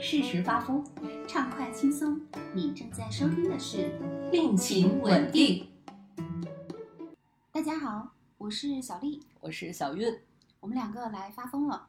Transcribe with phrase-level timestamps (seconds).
[0.00, 0.84] 适时发疯，
[1.26, 2.20] 畅快轻松。
[2.54, 3.78] 你正在收听的是
[4.30, 5.68] 《病情稳定》。
[7.50, 10.16] 大家好，我是小丽，我是小韵。
[10.60, 11.88] 我们两个来发疯了。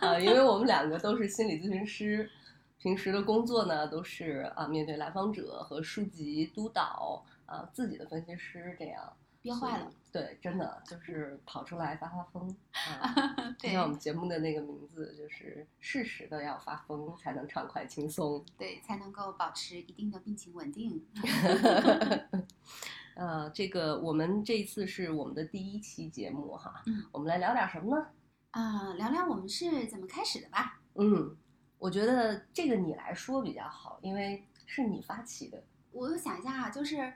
[0.00, 2.30] 啊，因为我们两个都是心理咨询师，
[2.78, 9.10] 平时的工作呢都是啊面对来访者和书籍督导啊自己的分析师这样。
[9.46, 9.88] 憋坏了。
[10.10, 13.14] 对，真的就是跑出来发发疯啊！
[13.60, 18.44] 就像我们节目的那个名字，就是适时的要发疯，才能畅快轻松。
[18.58, 21.04] 对，才能够保持一定的病情稳定。
[23.14, 28.08] 呃，这个我们这一次是我们的第一期节目哈，嗯，我们来聊点什么呢？
[28.50, 30.80] 啊、聊聊我们是怎么开始的吧。
[30.94, 31.36] 嗯，
[31.78, 35.62] 我觉得这个你来说比较好，因为是你发起的。
[35.92, 37.12] 我想一下啊，就是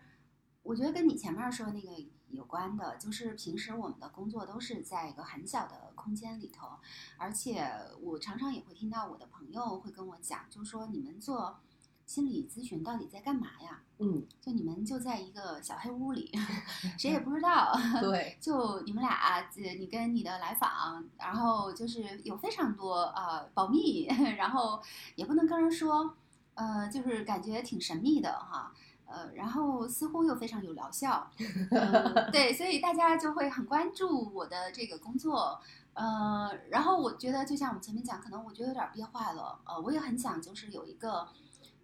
[0.62, 1.88] 我觉得跟你前面说那个
[2.32, 6.68] 有关的，就是平时我们的工作都是在一个很小的空间里头，
[7.16, 11.58] 而且我常常也会听到我的朋友会跟我讲，就说你们做
[12.06, 13.82] 心理咨询到底在干嘛呀？
[13.98, 16.32] 嗯，就你们就在一个小黑屋里，
[16.98, 17.72] 谁也不知道。
[18.00, 24.06] 对，就你们俩，呃你跟你的来访，然后就是有非常多呃保密，
[24.38, 24.82] 然后
[25.16, 26.16] 也不能跟人说，
[26.54, 28.72] 呃，就是感觉挺神秘的哈，
[29.10, 31.28] 呃，然后似乎又非常有疗效，
[31.72, 35.60] 呃对，所以大家就会很关注我的这个工作，
[35.94, 41.26] 呃，然后我觉得就像我们前面讲，可能我觉得有点憋坏了，呃，我也很想就是有一个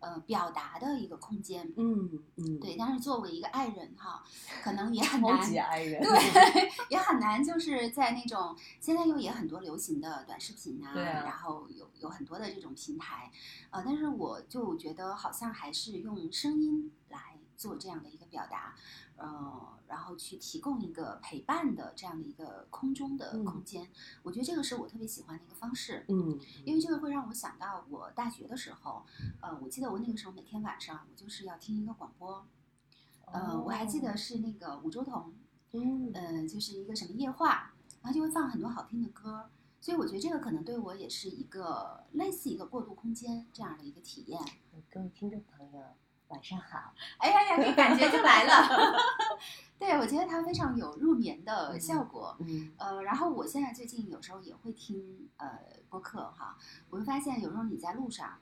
[0.07, 4.23] 呃表达的一个空间，嗯嗯，对，但是作为一个爱人哈，
[4.63, 5.37] 可能也很难。
[5.59, 6.01] 爱人。
[6.01, 13.31] 对， 也很难，就是在那种现在又也很多流行的短视频啊，啊然后有有很多的这种平台，
[13.71, 18.77] 呃，但是我就觉得好像还是用声音来做这样的一个表达，
[19.17, 23.45] 呃，然后去提供一个陪伴的这样的一个空中的嗯。
[23.45, 23.89] 空间，
[24.23, 26.05] 我觉得这个是我特别喜欢的一个方式。
[26.09, 29.05] 嗯，因为这个会让我想到我大学的时候，
[29.41, 32.47] 呃，我记得我那个时候每天晚上我就是要听一个广播，
[33.27, 35.33] 呃，我还记得是那个五洲同，
[35.73, 37.73] 嗯，呃，就是一个什么夜话，
[38.03, 39.49] 然后就会放很多好听的歌，
[39.81, 44.41] 所以我觉得这个可能对我也是一个类似一个过渡空间这样的一个体验。
[44.91, 45.83] 各位听众朋友，
[46.29, 46.93] 晚上好。
[47.19, 48.97] 哎呀呀，这感觉就来了。
[49.79, 52.37] 对，我觉得它非常有入眠的效果。
[52.41, 55.59] 嗯呃，然后我现在最近有时候也会听呃
[55.91, 56.57] 播客哈，
[56.91, 58.39] 我会发现有时候你在路上，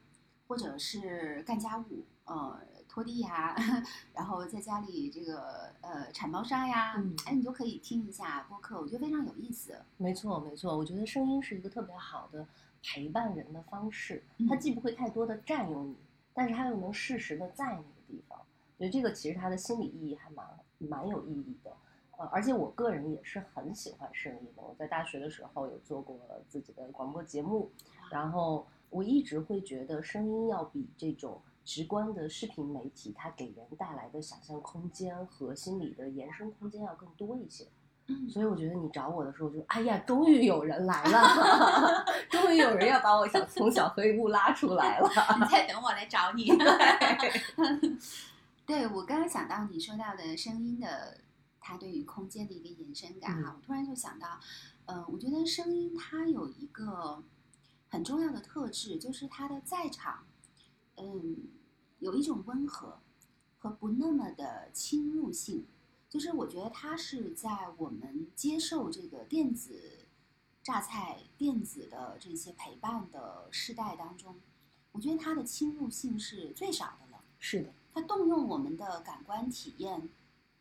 [0.46, 3.54] 或者是干家务，呃拖地呀，
[4.14, 9.76] 然后在家里这个呃铲猫砂呀，嗯哎，你就可以听一下播客，我觉得非常有意思。
[9.96, 12.46] 没错没错，我觉得声音是一个特别好的
[12.80, 15.96] 陪伴人的方式，它嗯既不会太多的占用你，
[16.34, 18.38] 但是他又能适时的在那个地方。
[18.76, 20.44] 所以这个其实它的心理意义还蛮
[20.78, 21.72] 蛮有意义的。
[22.16, 24.62] 呃，而且我个人也是很喜欢声音的。
[24.62, 26.18] 我在大学的时候有做过
[26.48, 27.70] 自己的广播节目，
[28.10, 37.66] 然后我一直会觉得声音要比这种直观的视频媒体，它给人带来的想象空间和心理的延伸空间要更多一些。
[38.06, 45.08] 嗯，所以我觉得你找我的时候就，哎呀，终于有人来了， 终于有人要把我小从小黑屋拉出来了。
[45.38, 46.50] 你在等我来找你。
[48.66, 51.18] 对我刚刚想到你说到的声音的，
[51.60, 54.38] 它对于空间的一个延伸感哈，嗯我突然就想到，
[54.86, 57.22] 呃，我觉得声音它有一个
[57.88, 60.24] 很重要的特质，就是它的在场，
[60.96, 61.36] 嗯，
[62.00, 62.98] 有一种温和
[63.58, 65.66] 和不那么的侵入性，
[66.14, 70.06] 就是我觉得它是在我们接受这个电子
[70.62, 74.36] 榨菜、电子的这些陪伴的世代当中，
[74.92, 77.20] 我觉得它的侵入性是最少的了。
[77.40, 80.08] 是的，它动用我们的感官体验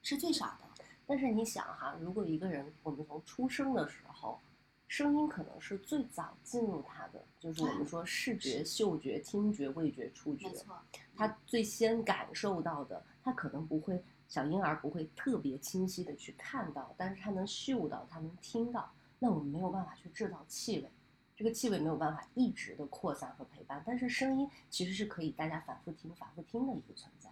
[0.02, 0.84] 是最少的。
[1.06, 4.40] 但是你想哈，如果一个人我们从出生的时候，
[4.88, 10.76] 声音可能是最早进入他的，就是我们说视觉、嗅觉、听觉、味觉、触觉没，错，
[11.16, 14.04] 他最先感受到的，他可能不会
[14.34, 18.92] 小婴儿不会特别清晰的去看到，但是他能嗅到，他能听到。
[19.20, 20.92] 那我们没有办法去制造气味，
[21.36, 27.30] 这个气味没有办法一直的扩散和陪伴，但是声音其实是可以大家反复听、反复听的一个存在。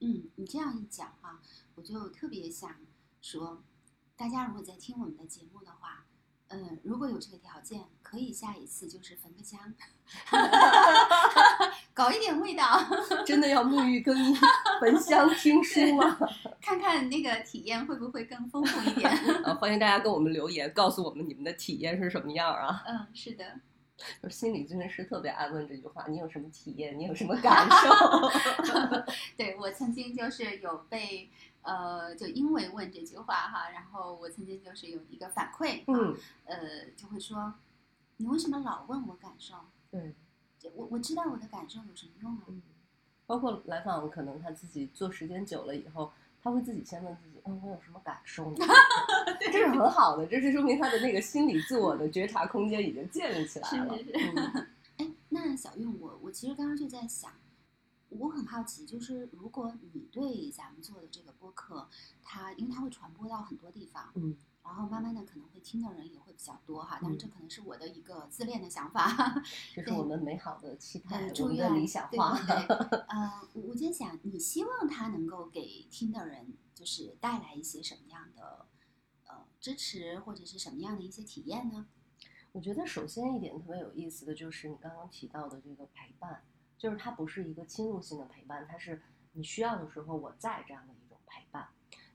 [0.00, 1.42] 嗯，你这样一讲啊，
[1.74, 2.74] 我就特别想
[3.20, 3.62] 说，
[4.16, 6.06] 大家如果在听我们的节目的话，
[6.46, 9.74] 嗯，如果有这个条件，可以下一次就是焚个香，
[11.92, 12.80] 搞一点味道，
[13.26, 14.34] 真的要沐浴更衣、
[14.80, 16.18] 焚香听书吗？
[16.60, 19.10] 看看那个体验会不会更丰富一点。
[19.44, 22.82] 啊，欢迎大家跟我们留言，告诉我们你们的体验是什么样啊？
[22.86, 23.44] 嗯，是的，
[24.22, 26.98] 就是心理咨询师特别爱问这句话：你有什么体验？
[26.98, 28.30] 你有什么感受？
[29.36, 31.28] 对我曾经就是有被
[31.62, 36.56] 呃，就因为问这句话哈，然后我曾经就是有一个反馈，嗯，呃，
[36.96, 37.54] 就会说，
[38.18, 39.54] 你为什么老问我感受？
[39.90, 40.14] 对，
[40.74, 42.42] 我我知道我的感受有什么用啊？
[42.48, 42.62] 嗯，
[43.28, 46.10] 包括来访，可能他自己做时间久了以后，
[46.42, 48.56] 他会自己先问自己，嗯，我有什么感受呢？
[49.38, 53.98] 这是很好的，这是说明他的那个心理自我的觉察空间已经建立起来了。
[53.98, 54.66] 是是嗯
[54.96, 57.30] 哎，那小韵，我我其实刚刚就在想，
[58.08, 61.86] 我很好奇，就是如果你对咱们做的这个播客，
[62.22, 64.34] 它因为它会传播到很多地方，嗯
[64.68, 69.42] 然后慢慢的可能会听的人也会比较多哈，但是嗯这可能是我的一个自恋的想法，
[69.74, 72.38] 这是我们美好的期待祝愿们的理想对化。
[72.38, 78.66] 对对，呃，我我在想，你希望他能够给听的人就是带来一些什么样的
[79.26, 81.86] 呃支持，或者是什么样的一些体验呢？
[82.52, 86.42] 我觉得首先一点特别有意思的就是你刚刚提到的这个陪伴，
[86.76, 91.68] 就是它不是一个侵入性的陪伴，它是你需要的时候我在这样的一种陪伴。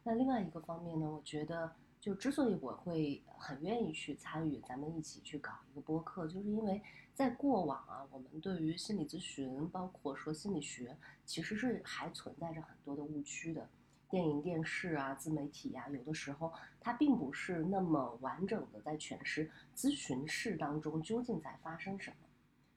[0.04, 6.82] 那另外一个方面呢，我觉得就之所以我会很愿意去参与咱们一起去搞一个播客，就是因为
[7.14, 13.70] 在过往啊，我们对于心理咨询，包括说心理学，其实是还存在着很多的误区的。
[14.10, 16.52] 电影、电视啊、自媒体呀、有的时候
[16.82, 22.28] 它并不是那么完整的在诠释咨询室当中究竟在发生什么。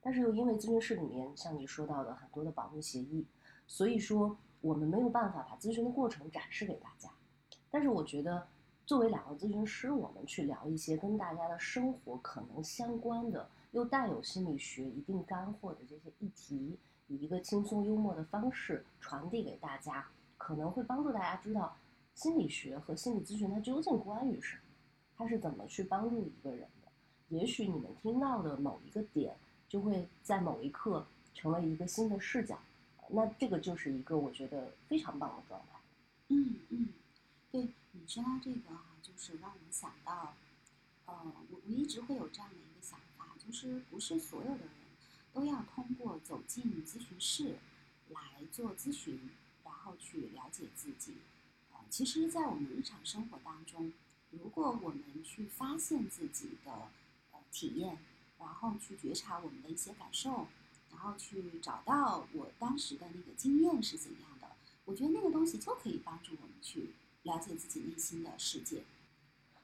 [0.01, 3.27] 但是又因为咨询室里面像你说到的很多的保密协议，
[3.67, 7.11] 所以说我们没有办法把咨询的过程展示给大家。
[7.69, 8.47] 但是我觉得，
[8.87, 16.79] 作为两个咨询师，我们去聊一些跟大家的生活可能相关的，又带有心理学一定干货的这些议题，
[17.09, 20.07] 以一个轻松幽默的方式传递给大家，
[20.39, 21.77] 可能会帮助大家知道
[22.15, 24.63] 心理学和心理咨询它究竟关于什么，
[25.17, 26.89] 它是怎么去帮助一个人的。
[27.31, 29.35] 也许你们听到的某一个点，
[29.69, 31.05] 就会在某一刻
[31.35, 32.57] 成为一个新的视角，
[33.09, 35.81] 那这个就是一个我觉得非常棒的状态。
[36.29, 36.89] 嗯嗯，
[37.51, 37.69] 对
[37.99, 40.35] 你说到这个哈、就是让我想到，
[41.07, 44.69] 呃，我我一直会有这样的一个想法，就是不是所有的人
[45.33, 47.57] 都要通过走进咨询室
[48.11, 48.21] 来
[48.53, 49.31] 做咨询，
[49.65, 51.17] 然后去了解自己。
[51.73, 53.93] 呃，其实，在我们日常生活当中，
[54.31, 56.73] 如果我们去发现自己的
[57.33, 57.99] 呃体验，
[58.39, 60.49] 然后去觉察我们的一些感受，
[60.91, 64.49] 然后去找到我当时的那个经验是怎样的。
[64.85, 66.95] 我觉得那个东西就可以帮助我们去
[67.27, 68.83] 了解自己内心的世界。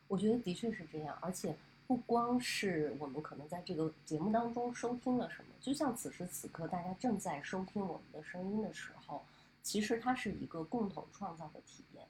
[0.08, 1.56] 我觉得的确是这样，而且
[1.86, 9.22] 不光是我们可能在这个节目当中收听了什么，就像此时此刻大家正在收听我们的声音的时候，
[9.62, 12.06] 其实它是一个共同创造的体验，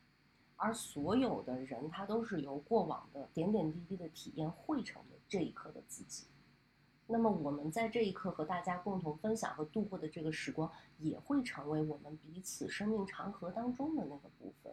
[0.57, 6.25] 而所有的人他都是由过往的点点滴滴的体验汇成的这一刻的自己。
[7.07, 14.73] 那么我们在这一刻和大家共同分享和度过的这个时光，也会成为我们彼此生命长河当中的那个部分。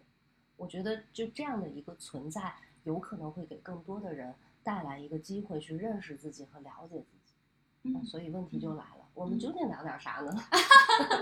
[0.60, 2.54] 我觉得就这样的一个存在，
[2.84, 7.34] 有可能会给更多的人带来一个机会去认识自己和了解自己。
[7.84, 10.34] 嗯，所以问题就来了，我们究竟聊点啥呢？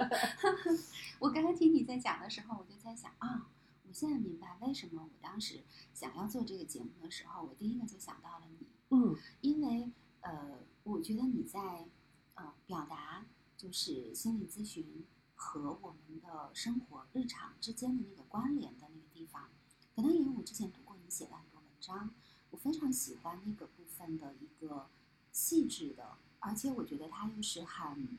[1.19, 3.47] 我刚才听你在讲的时候，我就在想啊，
[3.87, 5.59] 我现在明白为什么我当时
[5.93, 9.91] 想要做这个节目的时候，我第一个就想到了你，嗯因为
[10.21, 11.85] 呃，我觉得你在
[12.33, 13.23] 呃表达
[13.55, 15.05] 就是心理咨询
[15.35, 18.86] 和我们的生活日常之间的那个关联的那个
[19.17, 19.49] 地方，
[19.95, 22.11] 可能因为我之前读过你写的很多文章，
[22.51, 24.87] 我非常喜欢那个部分的一个
[25.31, 28.17] 细致的，而且我觉得它又是很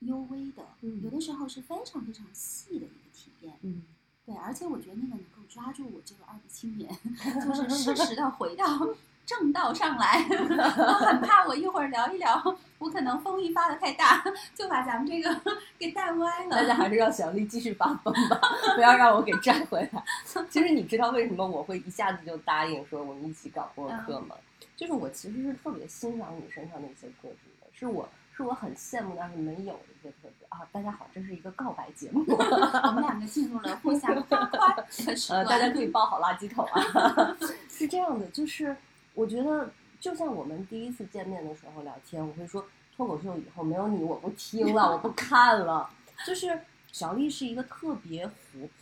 [0.00, 3.58] 幽微的，嗯有的时候是非常非常细的一个体验。
[3.62, 3.82] 嗯
[4.24, 6.96] 对，而且我觉得那个能够抓住我这个二逼青年，
[7.44, 8.88] 就是适时的回到
[9.24, 10.24] 正道上来。
[10.28, 14.22] 我很怕我一会儿聊一聊，我可能风一发的太大，
[14.54, 15.40] 就把咱们这个
[15.78, 16.74] 给带歪了大家。
[16.74, 18.40] 还是让小丽继续发疯吧，
[18.74, 20.02] 不要让我给拽回来。
[20.50, 24.36] 其实你知道为什么我会一下子就答应说我们一起搞播客吗？
[24.76, 30.60] 就是我其实是特别欣赏你身上的一些特质的，是我是我很羡慕但是没有的一些特质啊。
[30.72, 34.74] 大家好，这是一个告白节目，我们两个进入了互相夸夸
[35.30, 37.36] 呃，大家可以抱好垃圾桶啊。
[37.68, 38.74] 是这样的，就是
[39.14, 42.64] 我觉得，就像我们第一次见面的时候聊天，我会说
[42.96, 45.88] 脱口秀以后没有你我不听了，我不 看了。
[46.26, 46.58] 就是
[46.92, 48.34] 小丽是一个特别活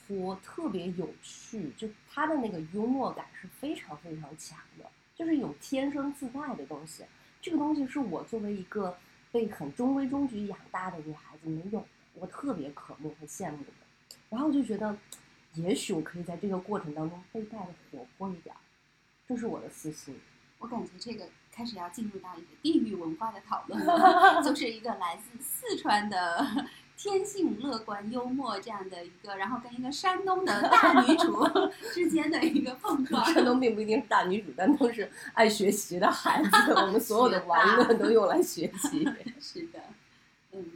[0.07, 4.85] 泼、特别有趣，就她的那个幽默感是非常非常强的，
[5.15, 7.05] 就是有天生自带的东西。
[7.41, 8.97] 这个东西是我作为一个
[9.33, 13.71] 被很中规中矩养大的女孩子没有的，我特别渴慕和羡慕的。
[14.29, 14.97] 然后就觉得，
[15.55, 18.59] 也许我可以在这个过程当中被带的活泼一点儿，
[19.31, 20.19] 这是我的私心。
[20.59, 26.45] 我感觉这个开始要进入到一个地域文化的讨论 了，就是一个来自四川的
[26.99, 31.47] 天性乐观幽默这样的一个，然后跟一个山东的大女主
[31.95, 33.25] 之间的一个碰撞。
[33.33, 36.51] 山东并不一定是大女主，但都是爱学习的孩子。
[36.75, 39.09] 我们所有的玩乐都用来学习。
[39.41, 39.81] 是的，
[40.51, 40.73] 嗯。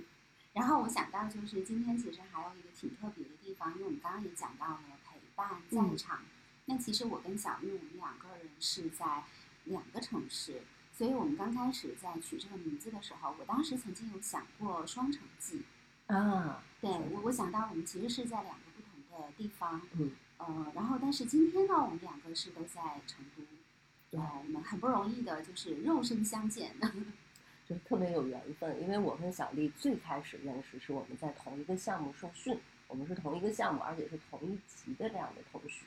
[0.52, 6.20] 然后我想到就是今天其实还有一个挺特别的地方，因为我们刚刚也讲到了陪伴在场。
[6.66, 9.25] 那其实我跟小玉我们两个人是在
[9.64, 10.62] 两个城市。
[10.97, 15.61] 所以我们刚开始在取这个名字的时候，我当时曾经有想过双城记，
[16.06, 23.42] 啊，对我我想到我们其实是在两个不同的地方，嗯，呃，然后但是今天呢，我们两个是都在成都，
[24.09, 26.73] 对，我们很不容易的就是肉身相见，
[27.68, 32.56] 就特别有缘分，因为我跟小丽最开始认识是我们在同一个项目受训，
[32.87, 35.87] 我们是同一个项目，而且是同一级的这样的同学，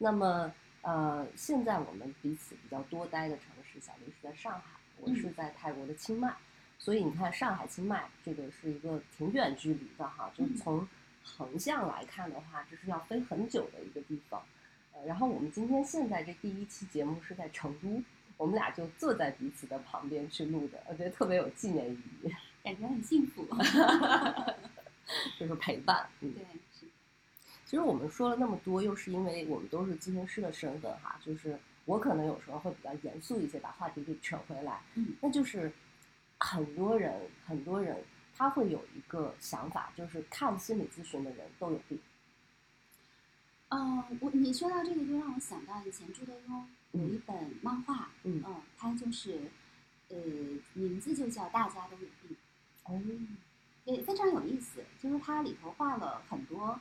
[0.00, 0.52] 那么。
[0.82, 6.34] 呃，现在我们彼此比较多待的城市，小丽是在上海，我是在泰国的清迈，
[6.78, 10.88] 所以你看上海清迈这个是一个挺远距离的哈，就是从
[11.22, 14.42] 横向来看的话，这是要飞很久的一个地方。
[14.94, 18.02] 呃，然后我们今天现在这第一期节目是在成都，
[18.38, 23.46] 我们俩就坐在彼此的旁边去录的，我觉得特别有纪念意义，感觉很幸福，
[25.38, 26.42] 就是陪伴，嗯，对。
[27.70, 34.82] 其实我们说了那么多，又是因为我们都是咨询师的身份哈，就是我可能有时候会比较严肃一些，把话题给扯回来。
[34.96, 35.72] 嗯，那就是
[36.38, 37.14] 很多人
[37.46, 37.96] 很多人
[38.36, 41.96] 他会有一个想法，就是看心理咨询的人都有病。
[43.68, 49.42] 嗯，我你说到这个，就让我想到以前朱德庸有一本漫画，嗯嗯，他就是
[50.08, 50.16] 呃
[50.72, 52.36] 名字就叫《大家都有病》，
[52.92, 53.00] 哦，
[53.84, 56.76] 也非常有意思，就是它里头画了很多。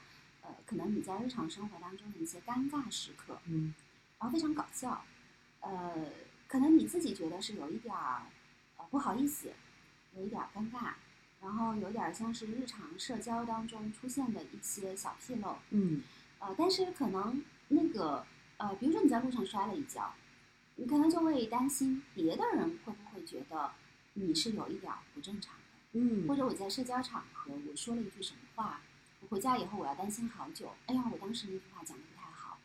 [0.49, 3.71] 呃，可能你在日常生活当中的一些尴尬时刻，嗯，
[4.17, 5.05] 然后非常搞笑，
[5.59, 6.09] 呃，
[6.47, 8.23] 可能你自己觉得是有一点儿
[8.77, 9.51] 呃不好意思，
[10.15, 10.93] 有一点儿尴尬，
[11.39, 16.01] 然后有点像是日常社交当中出现的一些小纰漏，嗯，
[16.39, 18.25] 呃，但是可能那个
[18.57, 20.15] 呃，比如说你在路上摔了一跤，
[20.77, 23.71] 你可能就会担心别的人会不会觉得
[24.13, 28.81] 你是有一点不正常的，嗯，或者我在社交场合我说了一句什么话。
[29.27, 30.71] 回家以后，我要担心好久。
[30.87, 32.57] 哎呀，我当时那句话讲的不太好，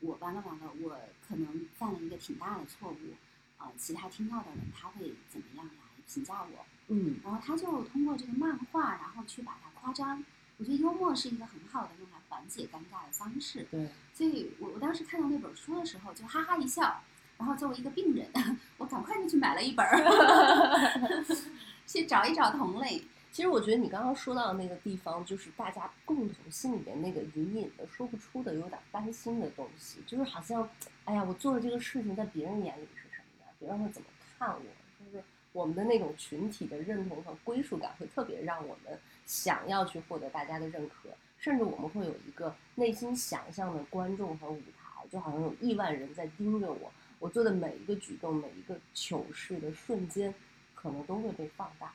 [0.00, 3.14] 我完了完了，我可能犯了一个挺大的错误。
[3.56, 5.72] 啊，其他听到的人他会怎么样来
[6.06, 6.66] 评价我？
[6.88, 10.24] 嗯，然后他就通过这个漫画，然后去把它夸张。
[10.58, 13.66] 我觉得幽默是一个很好的用来缓解尴尬的方式。
[13.70, 17.02] 对，所以我我当时看到那本书的时候，就哈哈一笑。
[17.38, 18.30] 然后作为一个病人，
[18.78, 21.24] 我赶快就去买了一本儿，
[21.88, 23.02] 去找一找同类。
[23.32, 30.68] 其实我觉得你刚刚说到的那个地方，就是大家共同心里面那个隐隐的说不出的、有点担心的东西，就是好像，
[31.06, 33.48] 哎呀，我做了这个事情，在别人眼里是什么样？
[33.58, 34.08] 别人会怎么
[34.38, 34.60] 看我？
[35.02, 41.08] 就是我们的那种群体的认同和归属感，会特别让我们想要去获得大家的认可，
[41.38, 50.34] 甚至我们会有一个内心想象的观众和舞台，就好像有亿万人在盯着我，我做的每一个举动、每一个糗事的瞬间，
[50.74, 51.94] 可能都会被放大。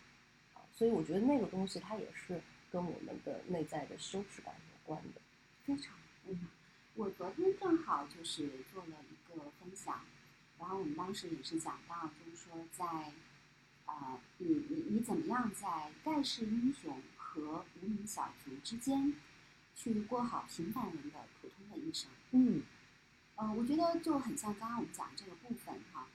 [0.77, 2.39] 所以我觉得那个东西它也是
[2.71, 5.19] 跟我们的内在的羞耻感有关的，
[5.65, 5.95] 非常
[6.27, 6.47] 嗯，
[6.93, 10.01] 我昨天正好就是做了一个分享，
[10.59, 13.11] 然后我们当时也是讲到，就是说在，
[13.87, 19.15] 呃，你你你怎么样在盖世英雄和无名小卒之间，
[19.73, 22.11] 去过好平凡人的普通的一生？
[22.33, 22.61] 嗯，
[23.37, 26.07] 呃，我觉得就很像刚刚我们讲这个部分哈，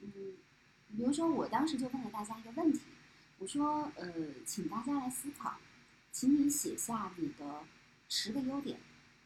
[0.00, 0.36] 嗯，
[0.94, 2.80] 比如说我当时就问了大家一个问题。
[3.40, 4.12] 我说，呃，
[4.44, 5.56] 请大家来思考，
[6.12, 7.64] 请你写下你的
[8.06, 8.78] 十个优点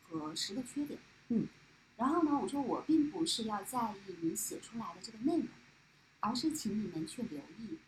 [0.04, 1.00] 和十个缺点。
[1.30, 1.48] 嗯，
[1.96, 5.48] 然后呢，我说我并不是要在意你写出来的这个内容，
[6.20, 7.80] 而是请你们去留意，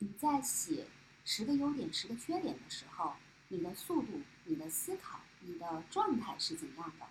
[0.00, 0.88] 你在写
[1.24, 3.14] 十个优点、十个缺点的时候，
[3.46, 7.06] 你的速度、你的思考、你的状态是怎样的。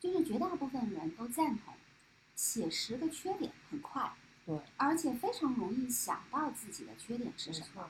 [0.00, 1.74] 就是绝大部分人都赞同，
[2.34, 4.14] 写十个缺点很快。
[4.46, 7.88] 对，而且非常容易想到自己的缺点是什么，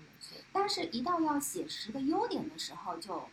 [0.52, 3.24] 但是，一到要写十个优点的时候，就，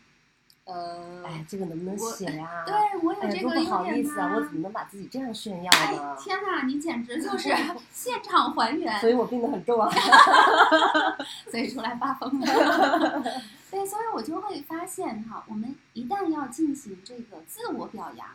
[0.65, 2.65] 呃，哎，这个能不能写呀？
[2.65, 2.73] 对
[3.03, 6.17] 我有这个优点不好意思啊，我怎么能把自己这样炫耀呢？
[6.19, 7.55] 天哪，你简直就是
[7.91, 8.99] 现场还原。
[8.99, 9.87] 所以我病得很重啊
[11.51, 12.45] 所以出来发疯了。
[13.69, 18.29] 对，所以我就会发现哈，我们一旦要进行这个自我表扬、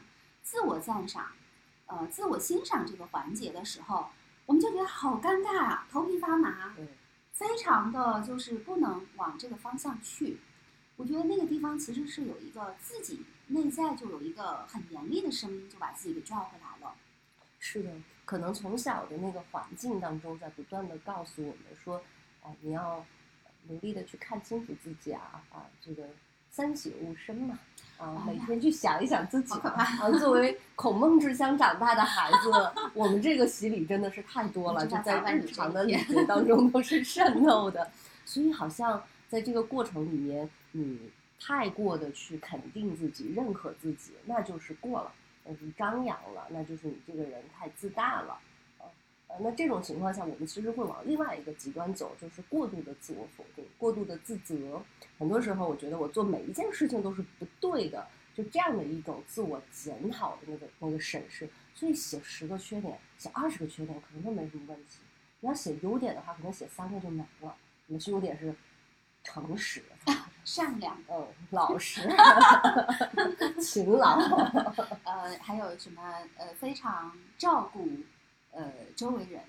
[0.45, 1.26] 自我赞赏、
[1.87, 4.11] 呃，自我欣赏这个环节的时候。
[4.47, 6.75] 我们就觉得好尴尬啊，头皮发麻，
[7.33, 10.38] 非常的就是不能往这个方向去。
[10.97, 16.95] 我觉得那个地方其实是有一个自己内在就有一个很严厉的声音，就把自己给拽回来了。
[17.59, 17.91] 是的，
[18.25, 22.03] 可能从小的那个环境当中，在不断的告诉我们说，
[22.43, 23.05] 哎，你要
[23.67, 26.09] 努力的去看清楚自己啊啊，这个
[26.50, 27.59] 三省吾身嘛
[27.99, 30.11] 啊，每天去想一想自己啊。
[30.19, 32.50] 作为孔孟之乡长大的孩子，
[32.95, 37.91] 我们这个洗礼真的是太多了，就在日常的礼节当中都是渗透的，
[38.25, 40.99] 所以好像在这个过程里面，你
[41.41, 45.12] 太过的去肯定自己、认可自己，那就是过了，
[45.45, 48.38] 那是张扬了，那就是你这个人太自大了。
[49.28, 54.80] 啊呃，那这种情况下，我们其实会往另外一个极端走，就是过度的自我否定、过度的自责。
[55.18, 61.49] 很多时候，我觉得我做每一件事情都是不对的，就这样的一种自我检讨的那个那个审视。
[61.75, 65.00] 所以写十个缺点，写二十个缺点可能都没什么问题。
[65.40, 67.54] 你要写优点的话，可能写三个就没了。
[67.87, 68.54] 你的优点是
[69.23, 69.83] 诚实，
[70.45, 72.00] 善良，嗯，老实，
[73.61, 74.18] 勤劳，
[75.04, 76.02] 呃，还有什么
[76.38, 77.87] 呃，非常照顾
[78.57, 79.41] 呃周围人，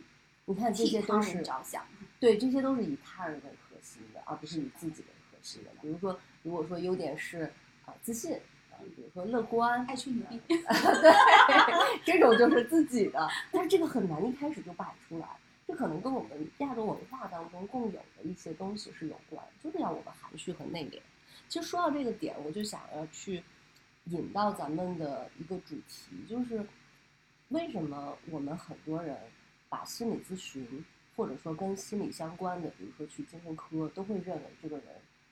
[0.46, 1.84] 你看这些都是着想。
[2.20, 5.72] 对，这些都是以他人为核心的，而不是以自己为核心的。
[5.82, 7.52] 比如说，如果说优点是
[7.86, 8.34] 啊、自信
[8.72, 10.58] 啊、比如说乐观，爱吹牛逼，对，
[12.04, 15.28] 这种就是自己的，但是这个很难一开始就摆出来，
[15.68, 21.00] 这可能跟我们亚洲文化当中共有的一些东西是有关，就是要我们含蓄和内敛。
[21.48, 23.44] 其实说到这个点，我就想要去
[24.06, 26.66] 引到咱们的一个主题，就是
[27.50, 29.18] 为什么我们很多人
[29.70, 30.84] 把心理咨询
[31.16, 34.86] 或者说跟心理相关的，比如说去精神科，都会认为这个人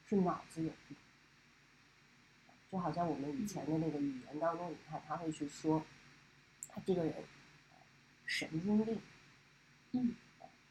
[0.07, 0.97] 是脑子有病。
[2.71, 5.81] 就好像我们以前的那个语言当中，你看他会去说，
[6.67, 7.77] 他这个人呃
[8.25, 8.99] 神经病。
[9.91, 10.13] 嗯，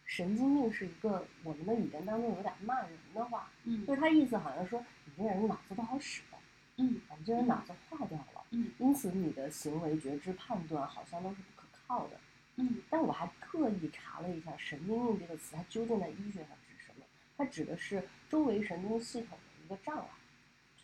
[0.05, 6.39] 神经病是一个我们的语言当中有点骂人的话，嗯就是他意思好像说你这人脑子不好使的，
[6.77, 12.21] 嗯啊你这人脑子坏掉了，嗯因此你的行为觉知判断好像都是不可靠的。
[12.57, 17.05] 嗯但我还特意查了一下“神经病”这个词，它究竟在医学上指什么？
[17.37, 20.07] 它指的是周围神经系统的一个障碍。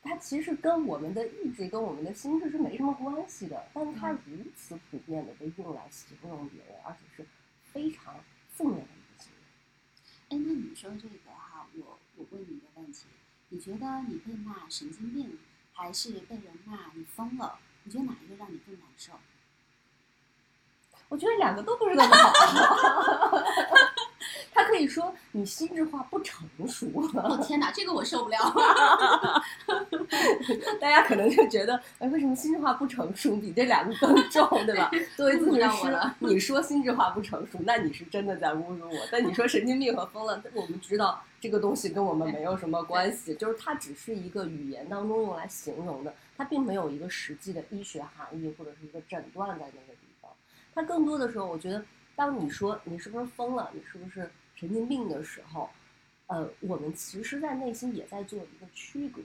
[0.02, 7.28] 它其实跟我们的意志、跟我们的心智是没什么关系的，但它如此普遍的被用来形容别人，而且是
[7.70, 8.16] 非常
[8.48, 9.38] 负面的一个行为。
[10.30, 13.06] 哎，那你说这个哈，我我问你一个问题，
[13.50, 15.38] 你觉得你被骂神经病，
[15.80, 17.54] 还是被人骂你疯了？
[17.84, 19.12] 你觉得哪一个让你更难受？
[21.08, 23.38] 我觉得两个都不是那么好。
[24.52, 28.36] 他可以说你心智化不成熟，我、天哪，这个我受不了。
[30.78, 34.90] 大家可能就觉得，哎，为什么心智化不成熟比这两个更重，对吧？
[35.16, 38.98] 作为咨询师了，你说心智化不成熟，那你是真的在侮辱我。
[39.10, 50.30] 但你说神经病和疯了，我们知道这个东西跟我们 没有什么关系，就是它只是一个语言当中用来形容的，它并没有一个实际的医学含义或者是一个诊断在那个地方。
[50.74, 55.70] 它更多的时候，我觉得，当你说你是不是疯了，你是不是神经病的时候，
[56.26, 59.20] 呃，我们其实，在内心也在做一个区隔。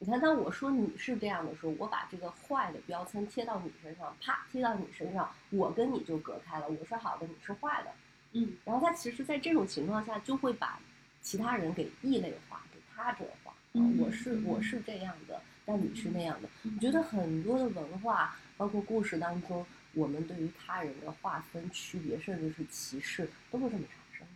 [0.00, 7.90] 你看，当我说你是这样的时候，我把这个坏的标签贴到你身上，啪贴到你身上，我跟你就隔开了，我是好的，你是坏的。
[8.32, 10.78] 嗯然后他其实，在这种情况下，就会把
[11.24, 13.52] 其他人给异类化，给他者化。
[13.98, 16.48] 我是我是这样的，但你是那样的。
[16.62, 24.34] 嗯我觉得很多的文化，包括故事当中，我们对于他人的划分、区别，甚至是歧视，都是这么产生的。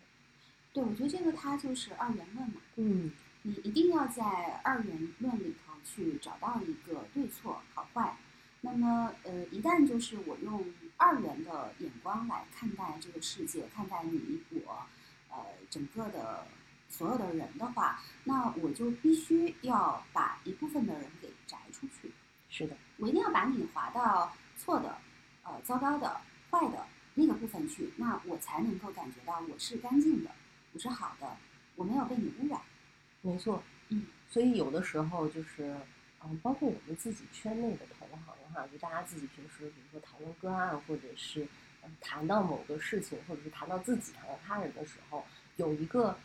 [0.72, 4.24] 对，我觉得这个它就是二元论嘛，嗯你一定要在
[4.64, 8.16] 二元论里头去找到一个对错好坏。
[8.61, 14.85] 那么，呃，一旦就是我用二元的眼光来看待这个世界，看待你我，
[15.31, 15.37] 呃，
[15.70, 16.44] 整个的
[16.98, 22.11] 所有的人的话，那我就必须要把一部分的人给摘出去。
[22.50, 24.98] 是的，我一定要把你划到错的、
[25.44, 26.84] 呃糟糕的、坏的
[27.14, 30.30] 那个部分去，那我才能够感觉到我是干净的，
[30.72, 31.37] 我是好的，
[31.76, 32.61] 我没有被你污染。
[33.20, 33.62] 没错。
[33.90, 35.76] 嗯，所以有的时候就是，
[36.24, 41.46] 嗯，包括我们自己圈内的同行哈，就大家自己平时比如说讨论个案，或者是
[41.84, 45.24] 嗯谈到某个事情，或者是谈到自己、谈到他人的时候，
[45.56, 46.16] 有一个呃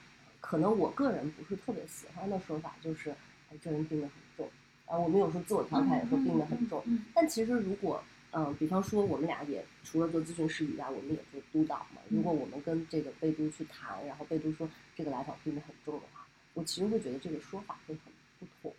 [0.45, 3.11] 可能我个人不是特别喜欢的说法，就是
[3.49, 4.51] 哎，这人病得很重。
[4.85, 12.01] 啊，我们有时候自我调侃也说病得很重，嗯但其实如果嗯，比方说我们俩也除了做咨询师以外，我们也做督导嘛。
[12.09, 18.73] 如果我们跟这个贝都去谈，然后贝都说这个来访病得很重的话，我其实会觉得这个说法会很不妥。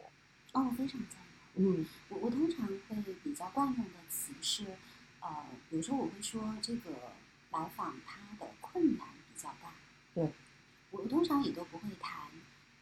[0.53, 1.18] 哦，我非常赞
[1.55, 1.64] 同。
[1.64, 4.66] 嗯我我通常会比较惯用的词是，
[5.20, 5.29] 呃，
[5.70, 6.90] 比如说我会说这个
[7.53, 9.72] 来访他的困难比较大。
[10.14, 10.29] 对。
[10.94, 12.20] 我我通常也都不会谈，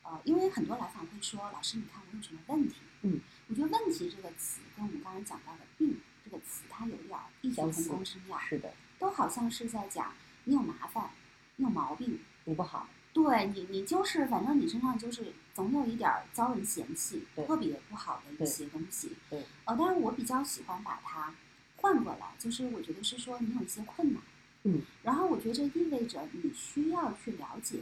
[0.02, 2.76] 呃，因为很多来访会说，老师，你看我有什么问题？
[3.00, 3.20] 嗯。
[3.48, 10.12] 我觉得“问题”这个词跟我们刚刚讲到的“病”这个词，它有点儿异曲同相似工之妙，是的，都好像是在讲
[10.44, 11.10] 你有麻烦，
[11.56, 19.16] 你有毛病，你不好，对对你，你就是反正你身上就是总有一点儿遭人嫌弃，特别不好的一些东西。
[19.28, 21.34] 对，呃，但是我比较喜欢把它
[21.76, 24.22] 换过来，就是我觉得是说你有一些困难，
[24.62, 27.80] 嗯，然后我觉得这意味着你需要去了解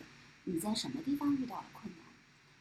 [0.53, 2.05] 你在什么地方遇到了困难，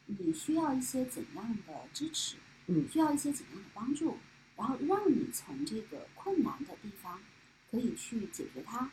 [0.06, 2.36] 你需要一些怎样的支持，
[2.68, 4.16] 嗯需要一些怎样的帮助，
[4.56, 7.20] 然后让你从这个困难的地方
[7.68, 8.88] 可以去解决它，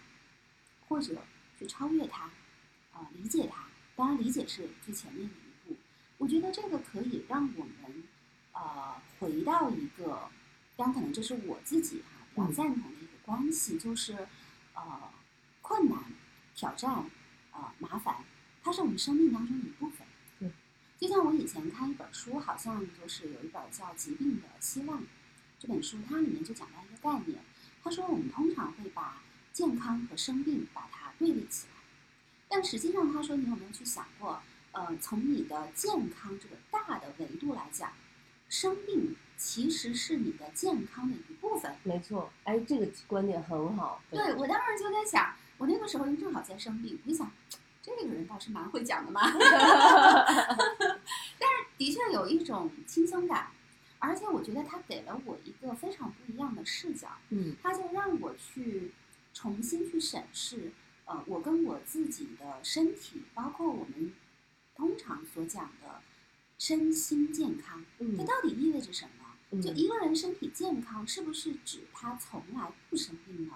[0.87, 1.21] 或者
[1.59, 2.23] 去超越它，
[2.91, 3.67] 啊、理解它。
[3.95, 5.75] 当然，理解是最前面的一步。
[6.17, 8.03] 我觉得这个可以让我们
[8.53, 10.27] 呃回到一个，
[10.75, 14.27] 当然可能这是我自己哈、比较嗯赞同的一个关系，就是
[14.73, 15.11] 呃
[15.61, 15.99] 困难、
[16.55, 17.05] 挑战、
[17.51, 18.17] 呃麻烦，
[18.67, 20.05] 它是我们生命当中的一部分。
[20.41, 20.51] 对，
[20.99, 24.99] 就像我以前看一本书，好像就是有一本叫《疾病的希望》
[25.57, 27.39] 这本书，它里面就讲到一个概念，
[27.81, 29.21] 他说我们通常会把
[29.53, 31.81] 健康和生病把它对立起来，
[32.49, 34.41] 但实际上他说你有没有去想过，
[34.73, 37.93] 呃，从你的健康这个大的维度来讲，
[38.49, 41.73] 生病其实是你的健康的一部分。
[41.83, 44.01] 没错，哎，这个观点很好。
[44.11, 47.31] 对我当时就在想，我那个时候正好在生病，我就想，
[47.95, 49.21] 这个人倒是蛮会讲的嘛。
[51.39, 53.51] 但是的确有一种轻松感，
[53.99, 58.91] 而且我觉得他给了我一个非常不一样的视角，嗯他就让我去
[59.33, 60.71] 重新去审视，
[61.05, 64.13] 呃，我跟我自己的身体，包括我们
[64.75, 66.01] 通常所讲的
[66.57, 69.11] 身心健康，这嗯到底意味着什么？
[69.51, 73.53] 嗯就一个人身体健康，是不是指他从来不生病呢？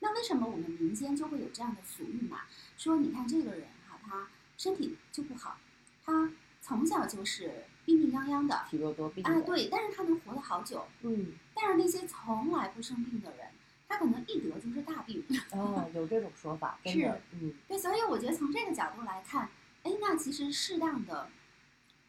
[0.00, 2.42] 那为什么我们民间就会有这样的俗语嘛？
[2.76, 5.56] 说你看这个人哈，他身体就不好，
[6.04, 6.30] 他
[6.60, 9.24] 从小就是病病殃殃的，体弱多病。
[9.24, 10.86] 啊，的，对，但是他能活得好久。
[11.02, 11.34] 嗯。
[11.54, 13.46] 但是那些从来不生病的人，
[13.88, 15.24] 他可能一得就是大病。
[15.52, 17.54] 啊， 有这种说法，真的，嗯。
[17.68, 19.48] 对，所以我觉得从这个角度来看，
[19.84, 21.28] 哎，那其实适当的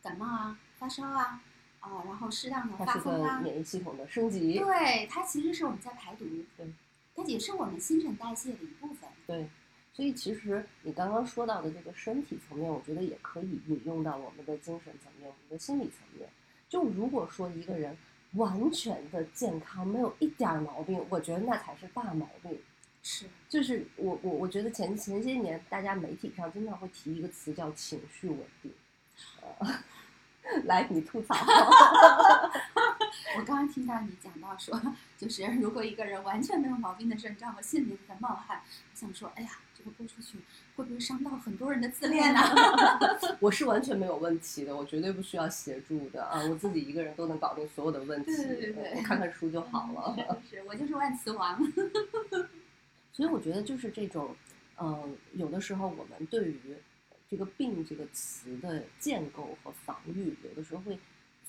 [0.01, 1.41] 感冒啊、发烧啊，
[1.79, 6.25] 啊、然后适当的发疯啊，免疫系统的升级，对，它其实是我们在排毒，
[6.57, 6.65] 对，
[7.15, 9.09] 它也是我们新陈代谢的一部分。
[9.25, 9.47] 对，
[9.93, 16.29] 所以其实你刚刚说到的这个身体层面，我觉得也可以引用到我们的精神层面、我们的心理层面。
[16.67, 17.97] 就如果说一个人
[18.33, 22.59] 完全的健康，没有一点儿毛病，我觉得那才是大毛病。
[23.01, 28.73] 是，就是我我我觉得前前些年大家媒体上经常会提一个词叫情绪稳定，
[29.59, 29.79] 呃，
[30.63, 31.35] 来你吐槽，
[33.37, 34.79] 我刚刚听到你讲到说，
[35.17, 40.37] 就是 如果一个人完全没有毛病的时候，你知道，我心里在冒汗，我想说，哎呀，这个播出去
[40.75, 42.39] 会不会伤到很多人的自恋呢、
[43.39, 50.15] 我是完全没有问题的，我绝对不需要协助的啊，我自己一个人都能搞定所有的问题，对对对对我看看书就好了。
[50.49, 51.59] 是是，我就是万磁王。
[53.11, 54.35] 所以我觉得就是这种，
[54.75, 56.59] 呃，有的时候我们对于
[57.29, 60.99] 这个“病”这个词的建构和防御，有的时候会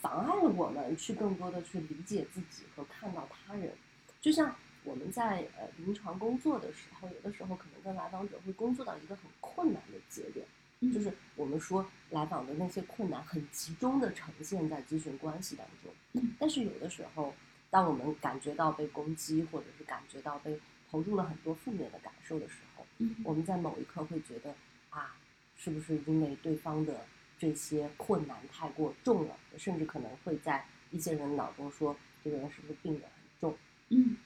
[0.08, 3.72] 妨碍了我们去更多的去理解自己和看到他人。
[4.20, 10.46] 就像我们在呃临床工作的时候，有的时候可能跟来访者会工作到一个很困难的节点，
[10.80, 15.92] 嗯就是我们说来访的那些困难很集中的呈现在咨询关系当中。
[16.12, 17.34] 嗯但是有的时候，
[17.68, 20.58] 当我们感觉到被攻击，或者是感觉到被
[20.90, 24.54] 投入了很多负面的感受的时候，嗯我们在某一刻会觉得
[24.90, 25.16] 啊，
[25.56, 27.04] 是不是因为对方的
[27.38, 33.56] 这些困难太过重了，甚至可能会在一些人脑中说这个人是不是病得很重？
[33.88, 34.16] 嗯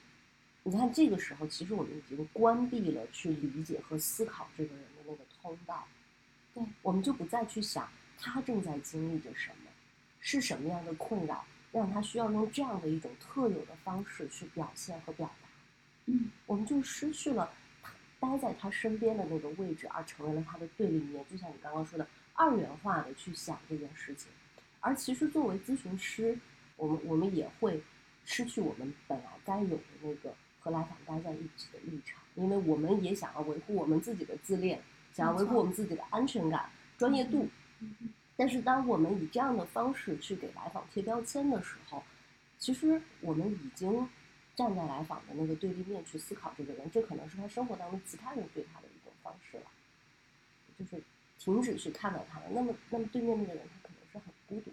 [0.63, 5.87] 你看这个时候，其实我们已经关闭了去理解和思考这个人的那个通道，
[6.53, 9.71] 对，我们就不再去想他正在经历着什么，
[10.19, 15.49] 是什么样的困扰，让他需要用这样的一种特有的方式去表现和表达。
[16.05, 21.25] 嗯我们就失去了他待在他身边的那个位置，而成为了他的对立面。
[21.27, 24.31] 就像你刚刚说的，二元化的去想这件事情。
[24.79, 26.37] 而其实作为咨询师，
[26.75, 27.81] 我们我们也会
[28.25, 34.81] 失去我们本来该有的那个和来访待在一起的立场，因为我们也想要维护我们自己的自恋，
[35.13, 37.47] 想要维护我们自己的安全感、专业度。
[38.35, 42.03] 但是当我们以这样的方式去给来访贴标签的时候，
[42.57, 44.07] 其实我们已经
[44.55, 49.63] 站在来访的那个对立面去思考这个人，这可能是他生活当中其他人对他的一种方式了，
[50.79, 51.03] 就是
[51.43, 52.45] 停止去看到他了。
[52.51, 54.71] 那么，那么对面那个人他可能是很孤独、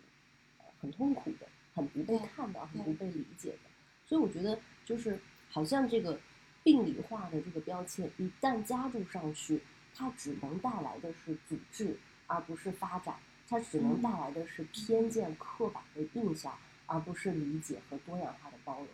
[0.58, 3.58] 呃很痛苦的、很不被看到、很不被理解的。
[4.06, 6.20] 所以我觉得，就是好像这个
[6.62, 9.62] 病理化的这个标签一旦加注上去，
[9.94, 13.16] 它只能带来的是阻滞，而不是发展。
[13.48, 16.52] 它只能嗯带来的是偏见、刻板的印象，
[16.84, 18.88] 而不是理解和多样化的包容。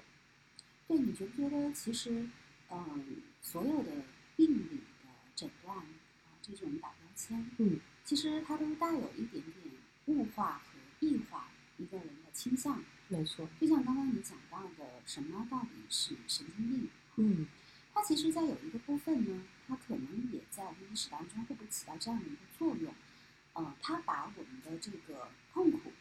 [0.86, 2.28] 对，你觉不觉得其实，
[2.70, 3.04] 嗯，
[3.42, 3.90] 所有的
[4.36, 5.84] 病理的诊断啊，
[6.40, 6.90] 这种打
[7.58, 9.74] 嗯，其实它都带有一点点
[10.06, 11.48] 物化和异化
[11.78, 12.82] 一个人的倾向。
[13.08, 16.88] 没错，就像刚刚你讲到的，什么到底是神经病？
[17.16, 17.46] 嗯。
[17.96, 22.92] 它其实，在有一个部分呢，它可能也在我们历史当中会不会起到这样的一个作用？
[23.52, 25.92] 呃，它把我们的这个痛苦，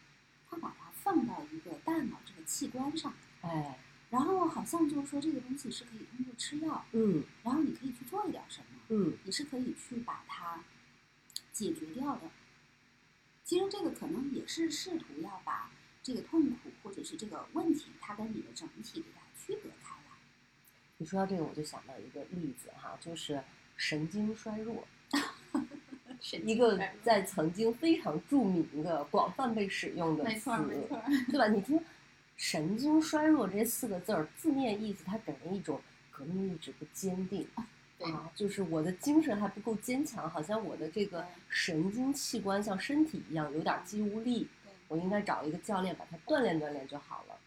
[0.50, 3.78] 它把它放到一个大脑这个器官上，哎，
[4.10, 7.24] 然后好像就是说这个东西是可以通过吃药，嗯。
[7.44, 9.14] 然后你可以去做一点什么，嗯。
[9.24, 10.64] 你是可以去把它
[11.54, 12.22] 解决掉的。
[13.46, 20.18] 其实这个可能也是试图要把这个痛苦或者是这个问题，它跟你的整体给它区隔开来。
[20.98, 23.42] 你说到这个，我就想到一个例子哈，就是
[23.76, 24.88] 神经衰弱，
[26.46, 31.48] 一个在曾经非常著名的、广泛被使用的词，没错没错，对吧？
[31.50, 31.80] 你听
[32.38, 37.46] “神经衰弱”这四个字儿，字面意思它给人一种革命意志不坚定
[38.04, 44.48] 对啊，就是我的精神还不够坚强，好像我的这个神经器官像身体一样有点肌无力，
[44.88, 47.38] 我应该找一个教练把它锻炼锻炼就好了。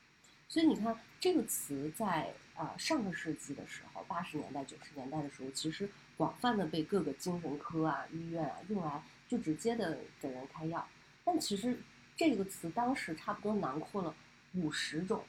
[0.48, 10.86] 所以你看，这个词在啊、呃上个世纪的时候，八十年代、九十年代的时候，其实广泛的被各个精神科啊、医院啊用来就直接的给人开药。
[11.24, 11.78] 但其实
[12.16, 14.14] 这个词当时差不多囊括了
[14.54, 15.24] 五十种，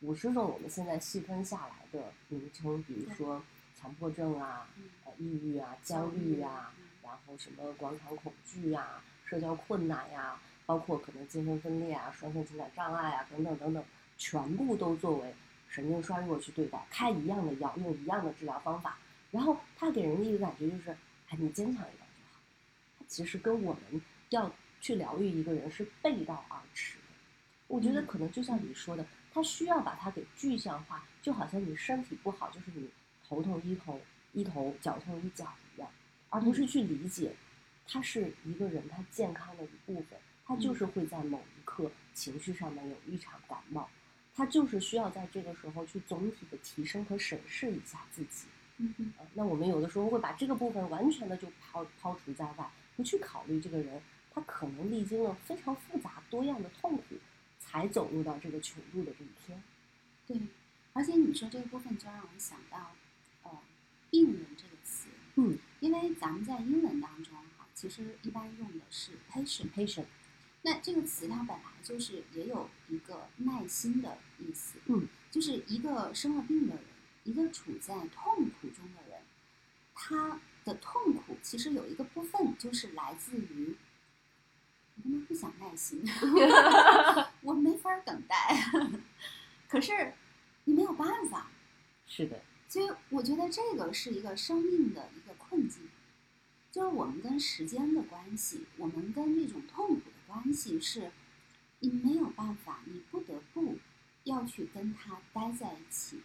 [0.00, 3.42] 五十种我们现在细分下来的名称，比如说
[3.80, 13.84] 强迫症啊、嗯呃抑郁啊、焦虑啊，然后什么广场恐惧呀、社交困难呀、包括可能精神分裂啊、双向情感障碍啊等等等等，
[14.18, 15.34] 全部都作为
[15.68, 18.98] 神经衰弱去对待，开一样的药，用一样的治疗方法，
[19.30, 20.90] 然后他给人的一个感觉就是，
[21.28, 22.40] 哎，你坚强一点就好。
[22.98, 27.04] 它其实跟我们要去疗愈一个人是背道而驰的。
[27.68, 32.90] 我觉得嗯可能就像你说的，他需要把它给具象化，就好像你身体不好，就是你
[33.30, 34.00] 头痛医头，
[34.32, 35.88] 医头脚痛医脚一样，
[36.30, 37.32] 而不是去理解，
[37.86, 43.88] 它是一个人他健康的一部分，他就是会在某一刻情绪上面有一场感冒，
[44.34, 48.48] 他就是需要在这个时候去总体的提升和审视一下自己。
[48.78, 54.02] 嗯那我们有的时候会把这个部分完全的就抛抛除在外，不去考虑这个人
[54.34, 57.02] 他可能历经了非常复杂多样的痛苦，
[57.60, 59.62] 才走入到这个穷度的这一天。
[60.26, 60.36] 对。
[60.92, 62.84] 而且你说这个部分就让我想到，呃，
[64.10, 65.58] 病人这个词，嗯。
[65.80, 69.70] 因为咱们在英文当中哈，其实一般用的是 patient。
[69.70, 70.04] ，patient，
[70.60, 76.84] 那这个词它本来就是也有一个耐心的意思，嗯，就是一个生了病的人，
[77.24, 79.22] 一个处在痛苦中的人，
[79.94, 83.74] 他的痛苦其实有一个部分就是来自于，
[84.96, 86.04] 我他妈不想耐心，
[87.40, 88.70] 我没法儿等待，
[89.66, 90.12] 可是
[90.64, 91.50] 你没有办法，
[92.06, 95.88] 是的，所以我觉得这个是一个生命的一个困境，
[96.70, 101.10] 就是我们跟时间的关系，我们跟这种痛苦的关系是，
[101.80, 103.76] 你没有办法，你不得不
[104.22, 106.20] 要去跟他待在一起，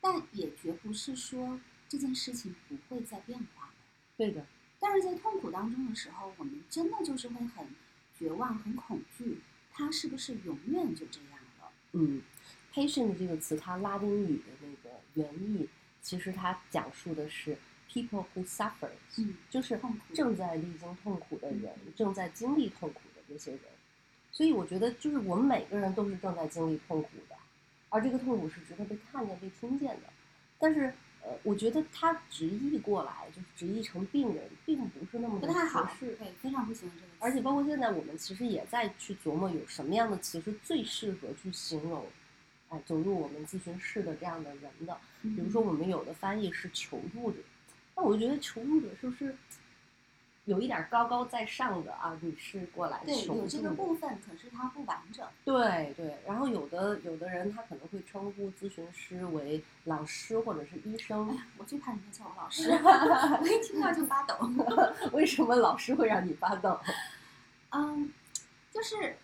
[0.00, 3.74] 但也绝不是说这件事情不会再变化的。
[4.16, 4.46] 对的，
[4.78, 7.66] 但是在痛苦当中的时候，我们真的就是会很
[8.16, 9.40] 绝望、很恐惧，
[9.72, 11.72] 它是不是永远就这样了？
[11.94, 12.22] 嗯
[12.72, 14.40] ，patient 这个词，它拉丁语
[15.16, 15.68] 原意，
[16.00, 17.58] 其实它讲述的是
[17.90, 19.78] people who suffers，、嗯，就是
[20.14, 23.60] 正在历经痛苦的人，正在经历痛苦的这些人。
[24.30, 27.34] 所以我觉得，就是我们每个人都是正在经历痛苦的，
[27.88, 30.02] 而这个痛苦是值得被看见、被听见的。
[30.58, 35.90] 但是，呃，我觉得它直译过来，就是直译成病人，并不是那么的不太好。
[35.98, 37.06] 对，非常不喜欢这个。
[37.18, 42.04] 而且包括现在，我们其实也在去琢磨有什么样的词是最适合去形容，
[42.68, 44.96] 哎，走入我们咨询室的这样的人的。
[45.22, 47.38] 比比如说，我们有的翻译是求助者，
[47.94, 49.36] 那我就觉得求助者是不是
[50.44, 52.16] 有一点高高在上的啊？
[52.20, 55.26] 你是过来对，求有这个，部分，可是它不完整。
[55.44, 56.16] 对对。
[56.26, 62.70] 然后有的有的人他可能会称呼咨询师为老师或者是医哎生，呀，我最怕人家叫我老师，
[63.42, 64.36] 我一听到就发抖。
[65.12, 66.78] 为什么老师会让你发抖？
[67.70, 68.12] 嗯，
[68.70, 69.16] 就是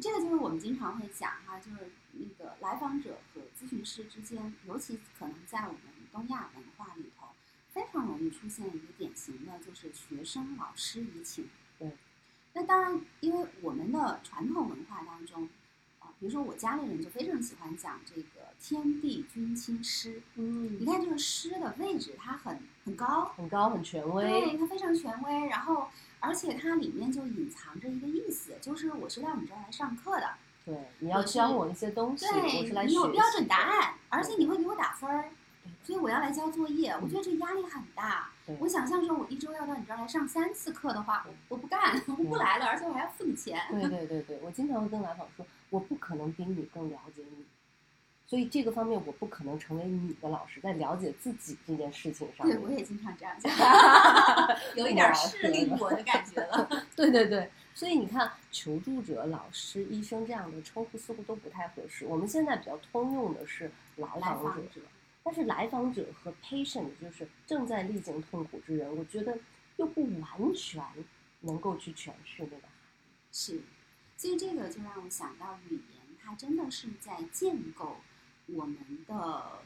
[0.00, 5.80] 这个，就是我们经常会讲哈，就是那个来访者和咨询师之间，尤其可能在我们
[6.12, 7.28] 东亚文化里头，
[7.72, 11.48] 非常容易出现一个典型的，就是学生老师移情。
[11.78, 11.92] 对。
[12.52, 15.46] 那当然，因为我们的传统文化当中，
[15.98, 20.22] 啊、比如说我家里人就非常喜欢讲这个天地君亲师。
[20.36, 30.34] 嗯你看这个师的位置，它很很高，很高很权威，对，它非常权威，然后而且它里面就隐藏着一个意思，就是我是到你这儿来上课的，
[30.66, 35.30] 对，你要教我一些东西，我对是来你有标准答案，而且你会给我打分儿
[35.62, 38.30] 对，所以我要来交作业，我觉得这压力很大。
[38.44, 43.60] 对我想象说，我一周要到你这儿来上三次课的话，我我不干，我不来了，而且我还要付你钱。
[43.70, 47.44] 对对对对，我经常会跟来访说，我不可能比你更了解你，
[48.26, 53.52] 所以这个方面我不可能成为你的老师，在了解自己这件事情上对，我也经常这样 讲，
[54.76, 56.68] 有一点势利我的感觉了。
[56.96, 62.06] 对对对，所以你看，求助者、老师、医生这样的称呼似乎都不太合适。
[62.06, 64.80] 我们现在比较通用的是来来访者，访者，
[65.22, 69.38] 但是来访者和 patient 就是正在历经痛苦之人，我觉得
[69.76, 70.82] 又不完全
[71.40, 73.10] 能够去诠释那个含义。
[73.30, 73.60] 是，
[74.16, 77.98] 所以这个就让我想到语言，它真的是在建构
[78.46, 79.58] 我们的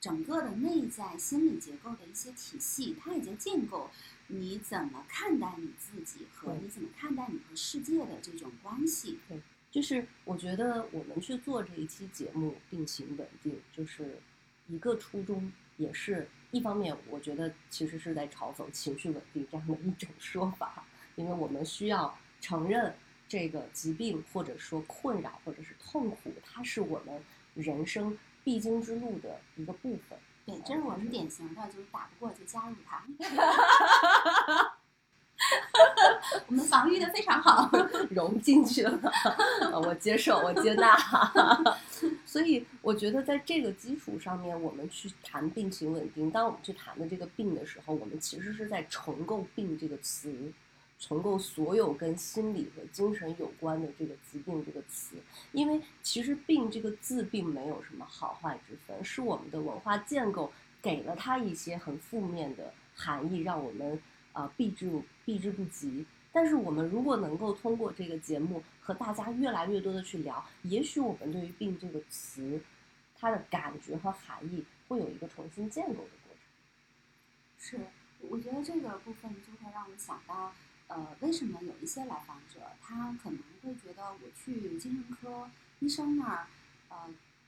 [0.00, 3.90] 整个的内在心理结构的一些体系，它也在建构
[4.28, 9.18] 你怎么看待你自己和你怎么看待你和世界的这种关系。
[9.70, 14.18] 就是我觉得我们去做这一期节目，病情稳定，就是
[14.66, 20.86] 一个初衷，也是一方面，我觉得其实是在嘲讽情绪稳定这样的一种说法，
[21.16, 22.94] 因为我们需要承认
[23.28, 27.22] 这个疾病或者说困扰或者是痛苦，它是我们
[27.54, 30.18] 人生必经之路的一个部分。
[30.48, 33.04] 对，这是我们典型的，就是打不过就加入他。
[36.46, 37.70] 我们防御的非常好。
[38.08, 40.96] 融进去了，啊我接受，我接纳。
[42.24, 46.30] 所以我觉得在这个基础上面，我们去谈病情稳定。
[46.30, 50.50] 当我们去谈的这个病的时候，我们其实是在重构“病”这个词，
[50.98, 55.16] 重构所有跟心理和精神有关的这个疾病这个词。
[55.52, 64.00] 因为其实“病”这个字并没有什么好坏之分，是我们的文化建构给了它一些很负面的含义，让我们
[64.32, 64.90] 啊避之
[65.24, 66.04] 避之不及。
[66.30, 72.60] 但是我们如果能够通过这个节目和大家越来越多的去聊，也许我们对于“病”这个词，
[73.16, 76.40] 它的感觉和含义会有一个重新建构的过程。
[77.58, 77.80] 是，
[78.28, 80.52] 我觉得这个部分就会让我想到，
[80.88, 85.48] 呃，为什么有一些来访者，他可能会觉得我去精神科
[85.80, 86.46] 医生那儿，
[86.88, 86.96] 呃，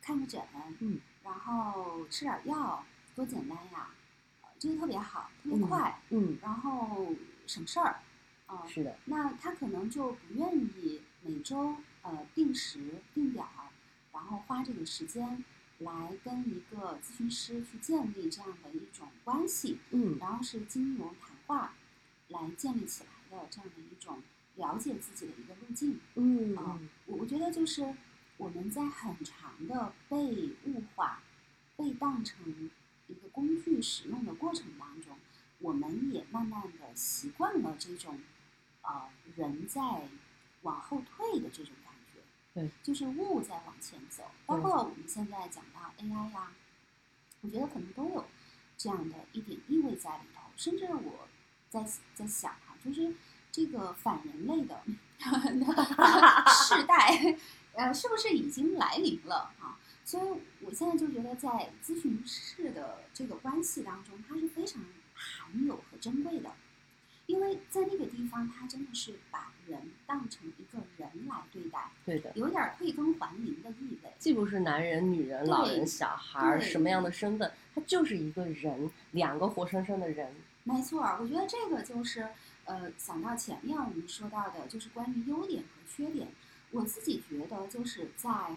[0.01, 0.43] 看个诊，
[0.81, 3.91] 嗯，然后吃点药，多简单呀，
[4.43, 7.15] 呃，这个特别好，特别嗯快，嗯，然后
[7.47, 8.01] 省事儿，
[8.47, 13.69] 啊、是的，那他可能就不愿意每周呃定时定点儿，
[14.13, 15.43] 然后花这个时间
[15.79, 20.19] 来跟一个咨询师去建立这样的一种关系，嗯。
[20.19, 21.73] 然后是经由谈话
[22.29, 24.23] 来建立起来的这样的一种
[24.57, 25.99] 了解自己的一个路径。
[26.17, 27.95] 嗯啊我我觉得就是
[28.37, 31.23] 我们在很长的被物化、
[31.77, 32.71] 被当成
[33.07, 35.17] 一个工具使用的过程当中，
[35.59, 38.19] 我们也慢慢的习惯了这种，
[38.83, 40.09] 呃，人在
[40.63, 42.21] 往后退的这种感觉。
[42.55, 46.53] 对，就是物在往前走，包括我们现在讲到 AI 呀、
[47.43, 48.25] 我觉得可能都有
[48.77, 50.43] 这样的一点意味在里头。
[50.57, 51.29] 甚至我
[51.69, 53.13] 在在想哈、就是
[53.53, 54.81] 这个反人类的
[56.69, 57.37] 世代，
[57.75, 59.79] 呃，是不是已经来临了啊？
[60.05, 60.25] 所以
[60.65, 64.83] 我现在就觉得，在咨询室的这个关系当中，它是非常
[65.15, 66.51] 罕有和珍贵的，
[67.27, 74.11] 因为在那个地方，它真的是把人当成一个人来对待，对的，有点儿退耕还林的意味。
[74.19, 80.35] 既不是男人、女人、老人、小孩儿，什么样的身份，他就是一个人，两个活生生的人。
[80.65, 82.27] 没错儿，我觉得这个就是
[82.71, 86.29] 呃，想到前面我们说到的，就是关于优点和缺点。
[86.71, 88.57] 我自己觉得，就是在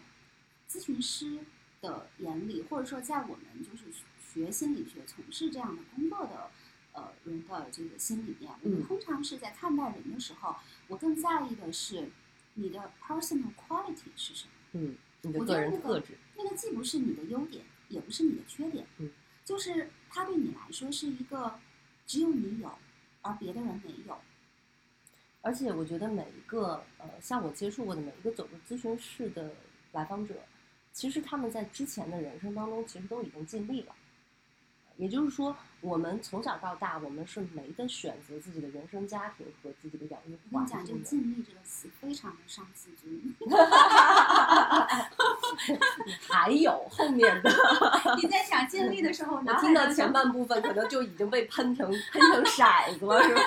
[0.69, 1.39] 咨询师
[1.82, 3.86] 的眼里，或者说在我们就是
[4.21, 6.52] 学心理学、从事这样的工作的
[6.91, 10.58] 呃人的这个心里面，我们嗯通常是在看待人的时候，
[10.89, 12.12] 我更在意的是
[12.54, 14.52] 你的 personal quality 是什么。
[14.73, 16.17] 嗯，你的我觉个人得那个特质。
[16.38, 19.10] 那个既不是你的优点，也不是你的缺点，嗯，
[19.43, 21.60] 就是它对你来说是一个
[22.06, 22.78] 只有你有，
[23.23, 24.15] 而别的人没有。
[25.41, 29.51] 而且我觉得每一个呃，像我接触过的每一个走入咨询室的
[29.91, 30.36] 来访者，
[30.93, 33.93] 其实他们在之前的人生当中，其实都已经尽力了。
[34.97, 40.99] 也就是说，我们从小到大，我们是没得选择自己的原生家庭和自己的养育环我跟你讲，这个“。
[41.03, 43.36] 尽力”这个词非常的伤自尊。
[46.29, 47.52] 还有后面的，
[48.21, 53.41] 你在想尽力的时候，我听到前半部分，可能就已经被喷成喷成骰子了，是吧？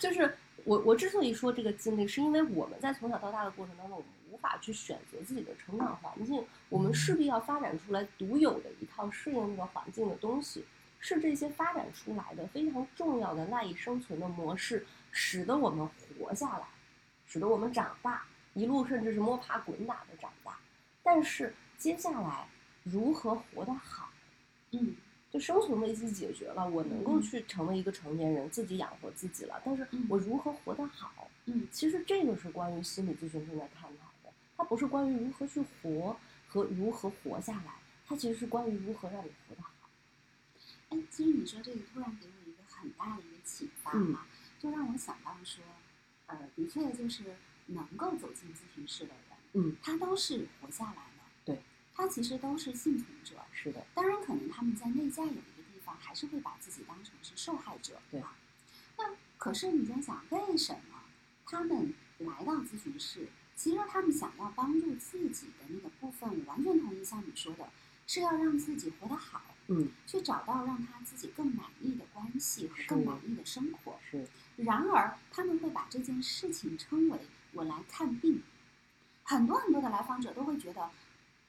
[0.00, 10.64] 就是我我之所以说这个尽力，是因为我们在从小到大的过程当中，我们无法去选择自己的成长环境，我们势必要发展出来独有的一套适应这个环境的东西，
[10.98, 16.66] 是这些发展出来的非常重要的赖以生存的模式，使得我们活下来，
[17.26, 18.24] 使得我们长大，
[18.54, 20.58] 一路甚至是摸爬滚打的长大。
[21.02, 22.48] 但是接下来
[22.82, 24.10] 如何活得好？
[24.72, 24.96] 嗯，
[25.30, 29.62] 就生存危机解决了，我能够嗯去成为一个成年人，自己养活自己了。
[29.64, 31.28] 但是嗯我如何活得好？
[31.44, 33.85] 嗯其实这个是关于心理咨询正在探讨的，
[34.56, 36.16] 它不是关于如何去活
[36.48, 37.74] 和如何活下来，
[38.06, 39.70] 它其实是关于如何让你活得好。
[40.88, 44.26] 哎，其实你说这个突然给我一个很大的一个启发嗯哈、
[44.58, 45.62] 就让我想到说，
[46.26, 47.36] 呃，的确就是
[47.66, 51.60] 能够走进咨询室的人，嗯，他都是活下来了，对，
[51.92, 53.34] 他其实都是幸存者。
[53.52, 58.36] 是的，当然，可能他们在内在有一个地方还是会把自己当成是受害者，对啊。
[58.96, 59.04] 那
[59.36, 61.02] 可是你想想，为什么
[61.44, 63.28] 他们来到咨询室？
[63.56, 67.68] 其实他们想要帮助自己的那个部分，我完全同意像你说的，
[68.06, 73.98] 是要让自己活得好，嗯，去找到让他自己更满意的关系和更满意的生活。
[74.10, 77.18] 是，然而，他们会把这件事情称为
[77.54, 78.42] “我来看病”。
[79.24, 80.90] 很多很多的来访者都会觉得，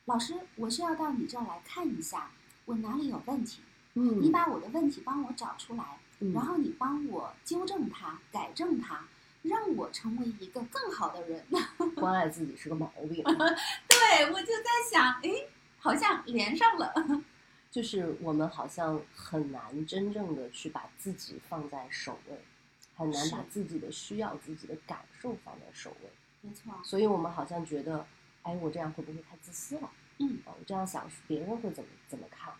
[0.05, 2.31] 老师，我是要到你这儿来看一下，
[2.65, 3.61] 我哪里有问题，
[3.95, 9.05] 嗯，你把我的问题帮我找出来，嗯然后你帮我纠正它、改正它，
[9.47, 11.43] 让我成为一个更好的人。
[11.95, 13.23] 关爱自己是个毛病，
[13.87, 15.31] 对，我就在想，哎，
[15.79, 16.93] 好像连上了。
[17.69, 22.39] 就是我们好像很难真正的去把自己放在首位，
[22.95, 26.09] 很难把自己的需要、自己的感受放在首位。
[26.41, 28.05] 没错，所以我们好像觉得，
[28.43, 29.91] 哎，我这样会不会太自私了？
[30.19, 32.53] 嗯啊，我这样想，别人会怎么怎么看？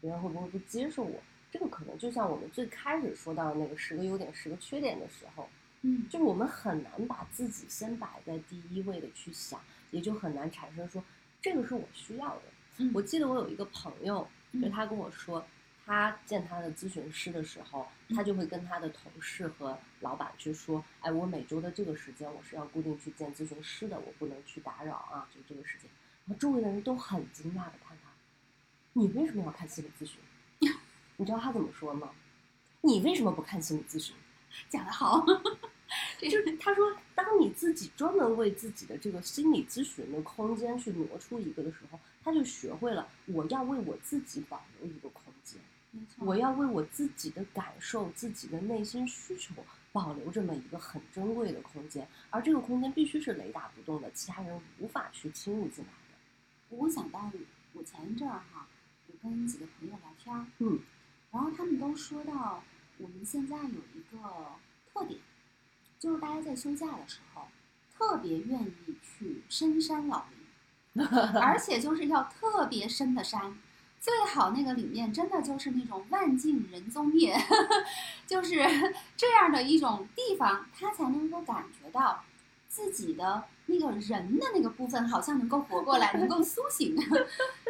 [0.00, 1.20] 别人会不会不接受我？
[1.52, 5.48] 这个可能就像我们最开始说到的那个十个优点、十个缺点的时候，
[5.86, 9.60] 嗯，就是我们很难把自己先摆在第一位的去想，
[9.90, 11.04] 也就很难产生说
[11.42, 12.42] 这个是我需要的。
[12.78, 15.44] 嗯我记得我有一个朋友，就嗯他跟我说，
[15.84, 25.90] 他见他的咨询师的时候，他就会跟他的同事和老板去说，哎，我每周的这个时间我是要固定去见咨询师的，我不能去打扰啊，就这个时间。
[26.24, 28.10] 然后周围的人都很惊讶的看他，
[28.94, 30.18] 你为什么要看心理咨询？
[31.18, 32.10] 你知道他怎么说吗？
[32.80, 34.16] 你为什么不看心理咨询？
[34.70, 35.24] 讲得好。
[36.20, 49.54] 就是他说，当你自己专门为自己的这个心理咨询的空间去挪出一个的时候，他就学会了我要为我自己保留一个空间，没错，我要为我自己的感受、自己的内心需求
[49.92, 56.76] 保留这么一个很珍贵的空间，而这个空间必须是雷打不动的，其他人无法去侵入进来的。
[56.76, 57.30] 我想到
[57.74, 58.66] 我前一阵儿哈，
[59.06, 60.78] 我跟几个朋友聊天儿，嗯，
[61.30, 62.64] 然后他们都说到
[62.98, 64.18] 我们现在有一个
[64.92, 65.20] 特点，
[66.04, 67.46] 就是大家在休假的时候
[67.96, 70.26] 特别愿意去深山老
[70.92, 71.06] 林，
[71.40, 73.58] 而且就是要特别深的山，
[73.98, 77.34] 最好那个里面真的就是那种万径人踪灭，
[78.26, 78.58] 就是
[79.16, 82.22] 这样的一种地方，他才能够感觉到
[82.68, 86.94] 自己的那个人的那个部分好像能够活过来，能够苏醒。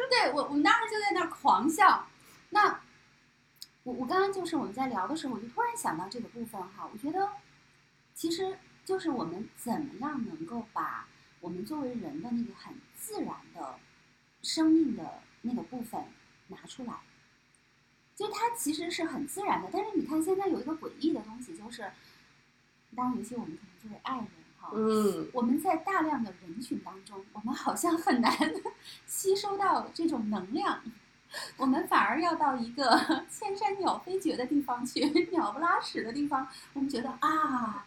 [0.09, 2.05] 对我，我们当时就在那儿狂笑。
[2.49, 2.81] 那
[3.83, 7.29] 我我刚刚就是我们在聊的时候，我就突然想到这个部分哈，我觉得
[8.15, 11.07] 其实就是我们怎么样能够把
[11.41, 13.75] 我们作为人的那个很自然的
[14.41, 16.01] 生命的那个部分
[16.47, 16.93] 拿出来。
[18.15, 21.91] 就它其实是很自然的，但是你看现在有一个诡异的东西，就是，
[22.95, 28.33] 当然尤其我们可能作为爱人哈，嗯，我们在大量的人群当中，我们好像很难
[29.05, 30.81] 吸收到这种能量，
[31.57, 37.85] 我们反而要到一个 千山鸟飞绝的地方去， 鸟不拉屎的地方，我们觉得啊，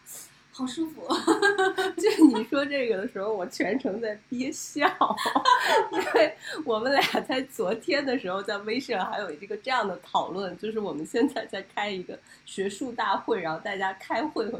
[0.51, 1.07] 好舒服。
[1.97, 4.87] 就你说这个的时候，我全程在憋笑，
[5.91, 6.35] 因为
[6.65, 14.59] 我们俩在昨天的时候在微信上还有一个这样的讨论，就是我们现在在开一个学术大会，然后大家开会和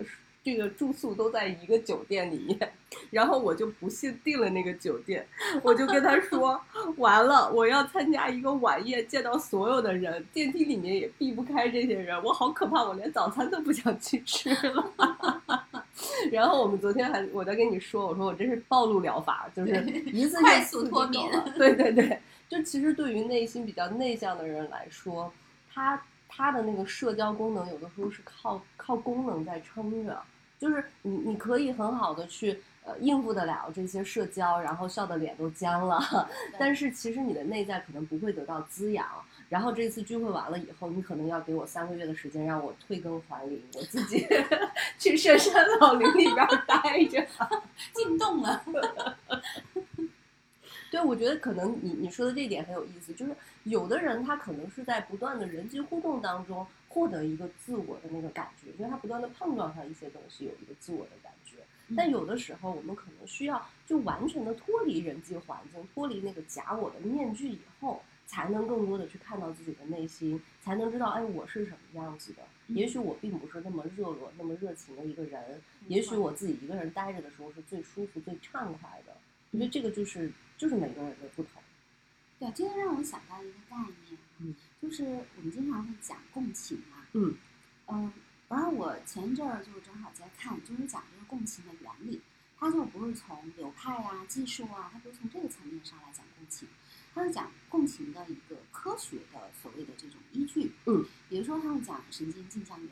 [0.49, 2.71] 这个住宿都在一个酒店里面，
[3.11, 5.23] 然后我就不幸订了那个酒店，
[5.61, 6.59] 我就跟他说，
[6.97, 14.91] 完了，我要参加一个晚宴，见到所有的人，电梯里面也避不开这些人，我好可怕，我连早餐都不想去吃了。
[16.31, 19.71] 然后我们昨天还我在跟你说，我说我这是暴露疗法，就是
[20.05, 22.19] 一次性快速脱敏 对对对，
[22.49, 25.31] 就其实对于内心比较内向的人来说，
[25.71, 30.21] 他他的那个社交功能有的时候是靠靠功能在撑着，
[30.59, 36.29] 就是你你可以很好的去呃应付得了这些社交，然后笑的脸都僵了，
[36.59, 39.07] 但是其实你的内在可能不会得到滋养。
[39.47, 44.27] 然后这次聚会完了以后，你可能要给我三个月的时间，让我退耕还林，我自己
[44.99, 47.25] 去深山老林里边待着。
[47.95, 48.63] 进洞了，
[50.91, 61.57] 对，我觉得可能你你说的这一点很有意思，就是有的人他可能是在不断的人际互动当中获得一个自我的那个感觉，因为他不断的碰撞上一些东西，有一个自我的感觉。
[61.95, 72.43] 但有的时候，我们可能需要就完全的脱离人际环境，脱离那个假我的面具以后，才能更多的去看到自己的内心，才能知道，哎，我是什么样子的。
[72.67, 79.15] 也许我并不是那么热络、那么热情的一个人，也许我自己一个人待着的时候是最舒服、最畅快的。
[79.49, 81.61] 我觉得这个就是就是每个人的不同。
[82.37, 85.03] 对，这个让我想到一个概念，嗯，就是
[85.35, 87.35] 我们经常会讲共情嘛，嗯。
[87.91, 88.11] 嗯，
[88.47, 92.21] 然后我前一阵儿就正好在看，就是讲这个共情的原理，
[92.57, 96.67] 它就不是从流派啊、技术啊，它不是从这个层面上来讲共情，
[97.13, 102.91] 它是讲共情的一个科学的所谓的这种依据，嗯，比如说他会讲神经镜像元，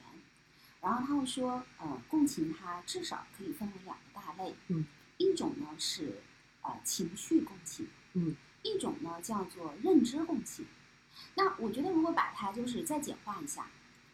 [0.82, 4.84] 然后他会说，呃，共情它至少可以分为两个大类，嗯，
[5.18, 6.22] 一种呢是
[6.64, 8.36] 呃情绪共情，嗯。
[8.64, 10.66] 一种呢叫做认知共情，
[11.36, 13.68] 那我觉得如果把它就是再简化一下，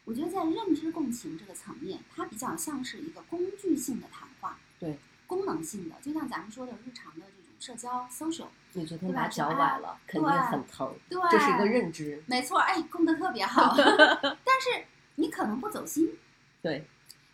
[0.05, 4.97] 我觉得在认知共情这个层面，它比较像是一个工具性的谈话，对，
[5.27, 13.73] 功能性的，就像咱们说的日常的这种社交 social，你昨天把脚崴了，肯定很疼，对，这是一个认知，没错，哎，供的特别好，
[14.43, 14.85] 但是
[15.15, 16.17] 你可能不走心，
[16.61, 16.85] 对，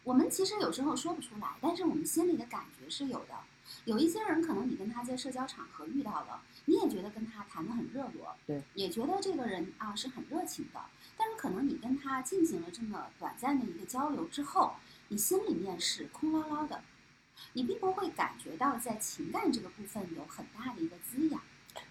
[0.03, 3.33] 我们其实有时候说不出来，但是我们心里的感觉是有的。
[3.85, 10.79] 有一些人可能你跟他在社交场合遇到了，你也觉得跟他谈得很热络，对，也觉得这个人啊是很热情的。
[11.17, 14.75] 但是可能你跟他进行了这么短暂的一个交流之后，
[15.07, 16.79] 你心里面是空落落的，
[17.53, 21.41] 你并不会感觉到在情感这个部分有很大的一个滋养。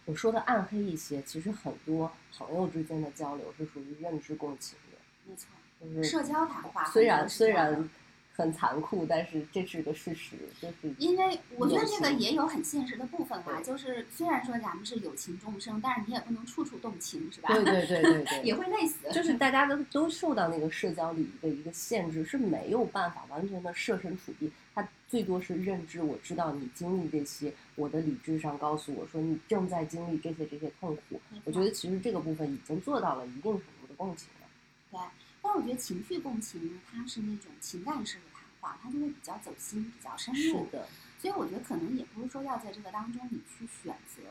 [0.05, 5.49] 我说的暗黑一些，其实很多朋友之间的交流是属于认知共情的，没错，
[5.81, 6.85] 就是社交谈话。
[6.85, 7.91] 虽然虽然。
[8.39, 13.61] 很残酷，但是这是个事实，就是因为我觉得这个也有很现实的部分吧。
[13.61, 17.53] 就是虽然说咱们是有情众生，但是你也不能处处动情，是吧？
[17.53, 19.11] 对对对对对， 也会累死。
[19.13, 24.49] 就是大家都都受到那个社交礼仪的一个限制，是没有办法完全的设身处地。
[24.73, 31.21] 他最多是认知，我知道你经历这些，我的理智上告诉我说你正在经历这些这些痛苦。
[31.43, 34.47] 我觉得其实这个部分已经做到了一定程度的共情了。
[34.93, 35.01] 对。
[35.41, 38.28] 但我觉得情绪共情呢，它是那种情感式的谈
[38.69, 40.67] 话，它就会比较走心，比较深入。
[40.67, 40.87] 是的。
[41.19, 44.23] 所以我觉得可能也不是说要在这个当中你去选择，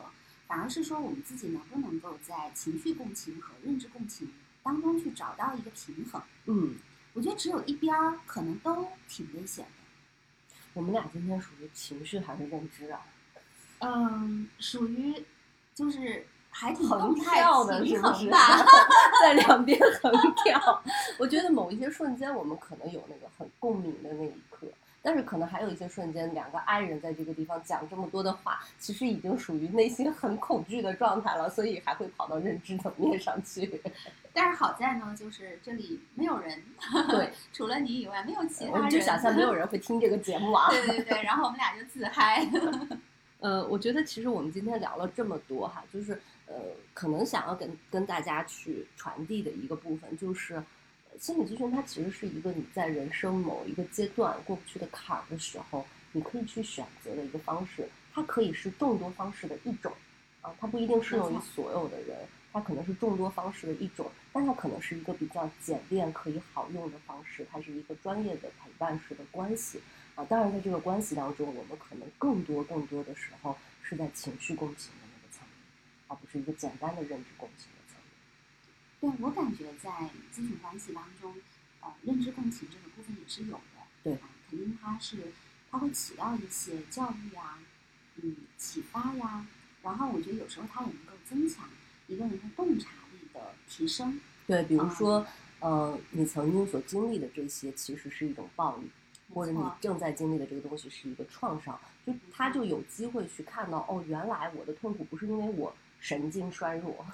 [0.48, 4.32] 反而是说我们自己能不能够在情绪共情和认知共情
[4.64, 6.22] 当中去找到一个平衡。
[6.46, 6.76] 嗯。
[7.14, 9.72] 我觉得只有一边儿可能都挺危险的。
[10.74, 13.02] 我们俩今天属于情绪还是认知啊？
[13.80, 15.26] 嗯，属于
[15.74, 16.28] 就是。
[16.60, 18.28] 还挺横跳的，是不是？
[19.22, 20.12] 在两边横
[20.44, 20.82] 跳。
[21.20, 24.66] 我觉得某一些瞬间，我们可能有那个很共鸣的那一刻，
[25.04, 33.80] 但是可能还有一些瞬间，两个爱人在这个地方讲这么多的话，其实已经属于内心很恐惧的状态了，所以还会跑到认知层面上去。
[34.34, 36.60] 但是好在呢，就是这里没有人，
[37.08, 38.84] 对， 除了你以外没有其他人。
[38.84, 40.72] 我就想象没有人会听这个节目啊。
[40.72, 42.44] 对对对，然后我们俩就自嗨。
[43.40, 46.20] 呃，我觉得其实我们今天聊了这么多哈，就是。
[46.48, 46.56] 呃，
[46.94, 50.64] 可能想要跟跟大家去传递的一个部分，就是
[51.20, 57.88] 心理咨询它其实是一个你在人生某一个阶段过不去的坎儿的时候，你可以去选择的一个方式。
[58.14, 59.94] 它可以是众多方式的一种，
[60.42, 62.18] 啊，它不一定适用于所有的人，
[62.52, 67.46] 它可能是众多方式的一种，但它可能是一个比较简便、可以好用的方式。
[67.52, 69.80] 它是一个专业的陪伴式的关系，
[70.16, 74.92] 啊，当然在这个关系当中，我们可能更多更多的时候是在情绪共情。
[76.08, 78.08] 而不是一个简单的认知共情的层面。
[79.00, 81.36] 对我感觉，在咨询关系当中，
[81.82, 83.84] 呃，认知共情这个部分也是有的。
[84.04, 84.18] 对，
[84.50, 85.32] 肯定它是，
[85.70, 87.60] 它会起到一些教育呀，
[88.16, 89.46] 嗯，启发呀。
[89.84, 91.70] 然后我觉得有时候它也能够增强
[92.08, 94.20] 一个人的洞察力的提升。
[94.48, 95.26] 对，比如说，
[95.60, 98.90] 呃，你曾经所经历的这些，其实是一种暴力，
[99.34, 105.76] 或者你正在经历的这个东西是一个创伤，就他就有机会去看到，哦，原来我的痛苦不是因为我。
[106.00, 107.06] 神经衰弱，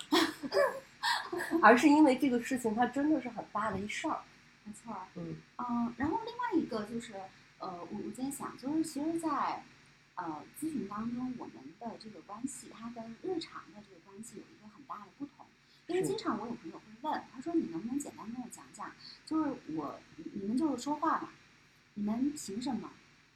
[1.62, 4.20] 而是因为这个事情它真的是很大的一事儿。
[4.66, 7.14] 没错，嗯嗯，然后另外一个就是，
[7.60, 9.62] 呃，我我在想，就是其实，在
[10.16, 15.46] 呃咨询当中，我们的这个关系，它跟日常的这个关系有一个很大的不同。
[15.88, 18.90] 因为经常我有朋友会问，他说：“你能不能简单跟我讲讲，
[19.26, 20.00] 就是我
[20.34, 21.28] 你们就是说话嘛，
[21.96, 22.90] 你们凭什么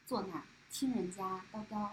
[0.05, 1.89] 坐那儿听人家叨叨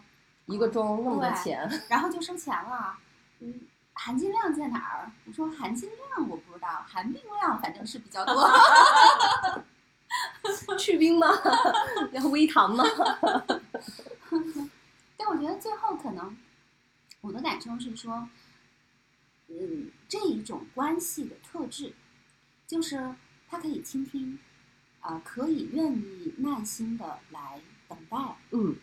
[0.46, 2.96] 一个钟那么多钱，然后就收钱了？”
[3.44, 3.60] 嗯，
[3.92, 5.12] 含金量在哪儿？
[5.26, 8.50] 我说含金量我不知道，含冰量反正是比较多。
[10.78, 11.28] 去冰吗？
[12.12, 12.84] 要微糖吗？
[15.16, 16.34] 但我觉得最后可能
[17.20, 18.28] 我的感受是说，
[19.48, 21.92] 嗯，这一种关系的特质，
[22.66, 23.14] 就是
[23.48, 24.38] 他可以倾听，
[25.00, 28.16] 啊，可以愿意耐心的来等待，
[28.52, 28.76] 嗯，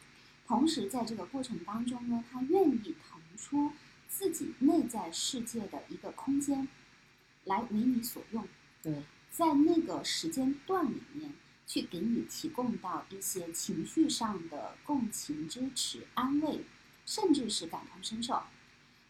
[0.47, 3.71] 同时在这个过程当中呢，他愿意腾出。
[4.11, 6.67] 自己内在世界的一个空间，
[7.45, 8.45] 来为你所用。
[8.83, 11.31] 对，在那个时间段里面，
[11.65, 16.65] 去给你提供到一些情绪上的共情、支持、安慰，
[17.05, 18.43] 甚至是感同身受。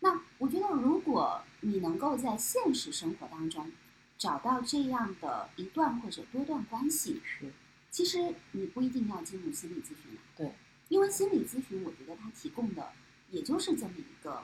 [0.01, 3.71] 那我觉得，如果你能够在现实生活当中
[4.19, 7.51] 找到这样的一段或者多段关系，是，
[7.89, 10.21] 其实你不一定要进入心理咨询了。
[10.37, 10.53] 对，
[10.89, 12.93] 因为心理咨询，我觉得它提供的
[13.31, 14.43] 也就是这么一个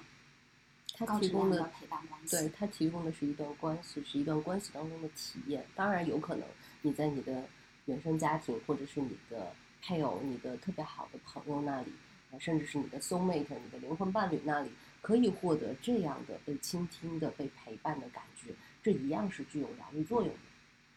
[0.97, 2.35] 他提供的质量的陪伴关系。
[2.35, 5.65] 对他提供的是一段关系，是一段关系当中的体验。
[5.75, 6.47] 当然，有可能
[6.81, 7.43] 你在你的
[7.85, 11.93] 原生家庭，或者是你的配偶、你的特别好的朋友那里，
[12.31, 14.71] 啊，甚至是你的 soul mate、你的灵魂伴侣那里，
[15.01, 20.35] 可以获得这样的被倾听的、被陪伴的感觉，这一样是具有疗愈作用的。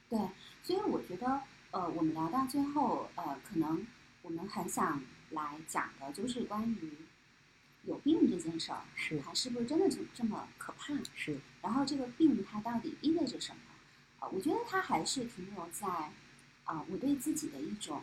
[0.09, 0.18] 对，
[0.62, 1.40] 所以我觉得，
[1.70, 3.86] 呃，我们聊到最后，呃，可能
[4.22, 6.92] 我们很想来讲的就是关于
[7.84, 10.94] 有病这件事儿，是它是不是真的就这么可怕？
[11.14, 13.60] 是，然后这个病它到底意味着什么？
[14.18, 15.88] 啊、我觉得它还是停留在
[16.64, 18.02] 啊、我对自己的一种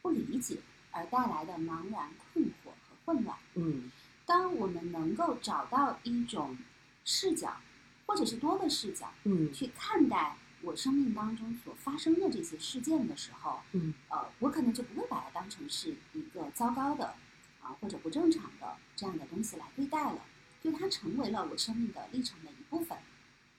[0.00, 0.58] 不理解
[0.90, 3.36] 而带来的茫然、困惑和混乱。
[3.54, 3.92] 嗯，
[4.26, 6.56] 当我们能够找到一种
[7.04, 7.58] 视角，
[8.06, 17.14] 或者是多个视角，嗯，去看待我生命当中所发生的这些事件的时候，嗯，呃，我可能就不会把它当成是一个糟糕的
[17.60, 20.24] 啊或者不正常的这样的东西来对待了，
[20.62, 22.96] 就它成为了我生命的历程的一部分，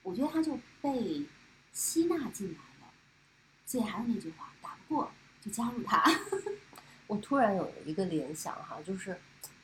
[0.01, 1.25] 我觉得它就被
[1.73, 2.93] 吸纳进来了。
[3.65, 6.01] 所以还是那句话，打不过就加入它。
[7.07, 9.17] 我突然有一个联想哈，就是，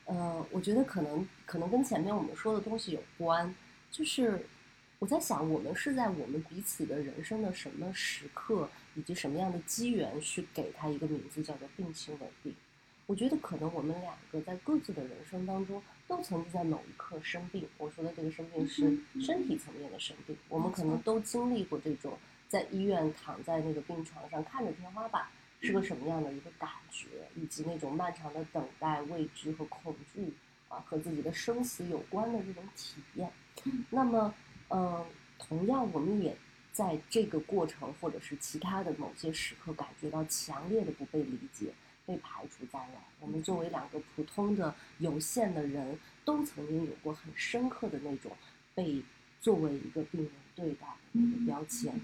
[0.04, 3.54] 呃，我觉得可能可能跟前面我们说的东西有关，
[3.90, 4.46] 就是
[4.98, 12.54] 我在想，我们是在我们彼此的人生的什么时刻，以及什么样的机缘，去给他一个名字叫做病情稳定。
[13.10, 17.66] 我觉得可能我们两个在各自的人生当中，都曾经在某一刻生病。
[17.76, 25.26] 我说的这个生病是身体层面的生病，我们可能都经历过这种在医院躺在那个病床上看着天花板。
[25.60, 30.32] 是个什么样的一个感觉，以及那种漫长的等待、未知和恐惧
[30.68, 33.28] 啊，和自己的生死有关的这种体验。
[33.64, 34.32] 嗯那么，
[34.68, 35.04] 嗯，
[35.36, 36.34] 同样我们也
[36.72, 41.74] 在这个过程或者是其他的某些时刻，感觉到强烈的不被理解、
[42.10, 42.88] 被排除在外。
[43.20, 48.32] 我们作为两个普通的有限的人，都曾经有过很深刻的那种
[48.74, 49.00] 被
[49.40, 51.94] 作为一个病人对待的那个标签。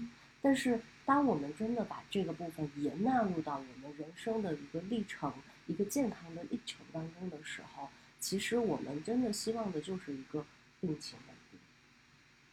[0.41, 5.33] 但是，当我们真的把这个部分也纳入到我们人生的一个历程、
[5.65, 7.89] 一个健康的历程当中的时候，
[8.21, 10.45] 其实我们真的希望的就是一个
[10.79, 11.59] 病情稳定，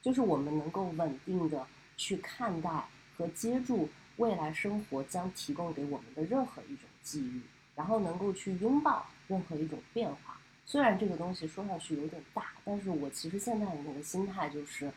[0.03, 1.65] 就是我们能够稳定的
[1.97, 7.41] 去看待和接住未来生活将提供给我们的任何一种机遇，
[7.77, 10.41] 然后能够去拥抱任何一种变化。
[10.67, 14.91] 虽然这个东西说上去有点大，但是我其实现在的那个心态就是。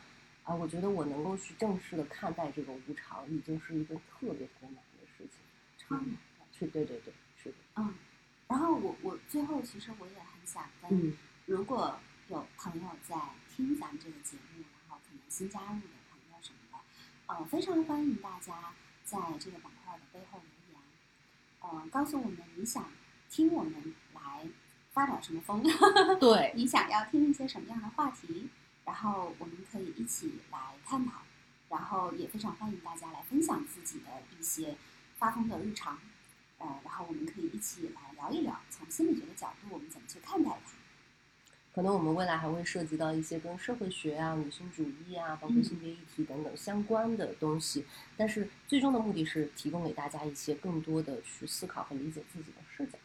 [0.44, 5.32] 啊，我觉得我能够去正式的看待这个无常，已经是一个特别特别难的事情。
[5.76, 6.16] 超难的。
[6.58, 7.56] 是，对对对，是的。
[7.76, 7.92] 嗯，
[8.48, 11.12] 然后我我最后其实我也很想跟，嗯
[11.44, 11.94] 如果
[12.28, 13.14] 有朋友在
[13.54, 16.78] 听咱们这个节目，然后可能新加入的朋友什么的，
[17.26, 18.72] 呃，非常欢迎大家
[19.04, 20.40] 在这个板块的背后
[21.60, 22.88] 呃，告诉我们你想
[23.30, 24.46] 听我们来
[24.92, 25.62] 发点什么疯，
[26.18, 28.48] 对， 你想要听一些什么样的话题，
[28.84, 31.22] 然后我们可以一起来探讨，
[31.68, 34.06] 然后也非常欢迎大家来分享自己的
[34.38, 34.76] 一些
[35.18, 35.98] 发疯的日常，
[36.58, 40.77] 呃，然后我们可以一起来聊一聊，从心理学的角度，我们怎么去看待它。
[41.78, 47.84] 可能我们未来还会涉及到一些跟社会学啊、女性主义啊，包括嗯性别议题等等相关的东西。
[48.16, 52.98] 但是最终的目的是提供给大家一些更多的去思考和理解自己的视角。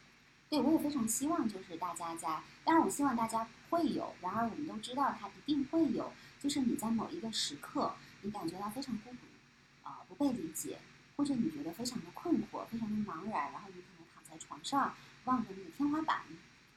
[0.50, 6.12] 对，我也非常希望就是大家在，当然我希望大家会有，然而我们都知道它一定会有，
[6.42, 7.94] 就是你在某一个时刻，
[8.24, 10.80] 你感觉到非常孤独，啊、不被理解，
[11.16, 14.96] 或者你觉得非常的困惑，非常的茫然，然后你可能躺在床上
[15.26, 16.24] 望着那个天花板，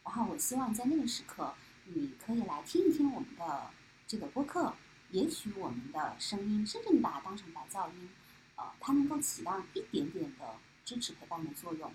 [0.04, 1.54] 然后我希望在那个时刻，
[1.94, 3.70] 你可以来听一听我们的
[4.06, 4.74] 这个播客，
[5.10, 8.08] 也许我们的声音，甚至你把它当成白噪音，
[8.56, 10.44] 呃，它能够起到一点点的
[10.84, 11.90] 支持陪伴的作用。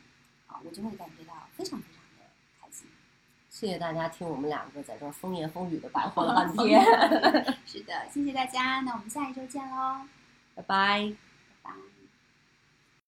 [0.48, 2.26] 啊，我就会感觉到非常非常的
[2.62, 2.86] 开心。
[3.50, 6.84] 谢谢大家听我们两个在这儿风言风语的白活了 半天，
[7.66, 10.02] 是的，谢谢大家，那我们下一周见喽。
[10.54, 11.31] 拜拜。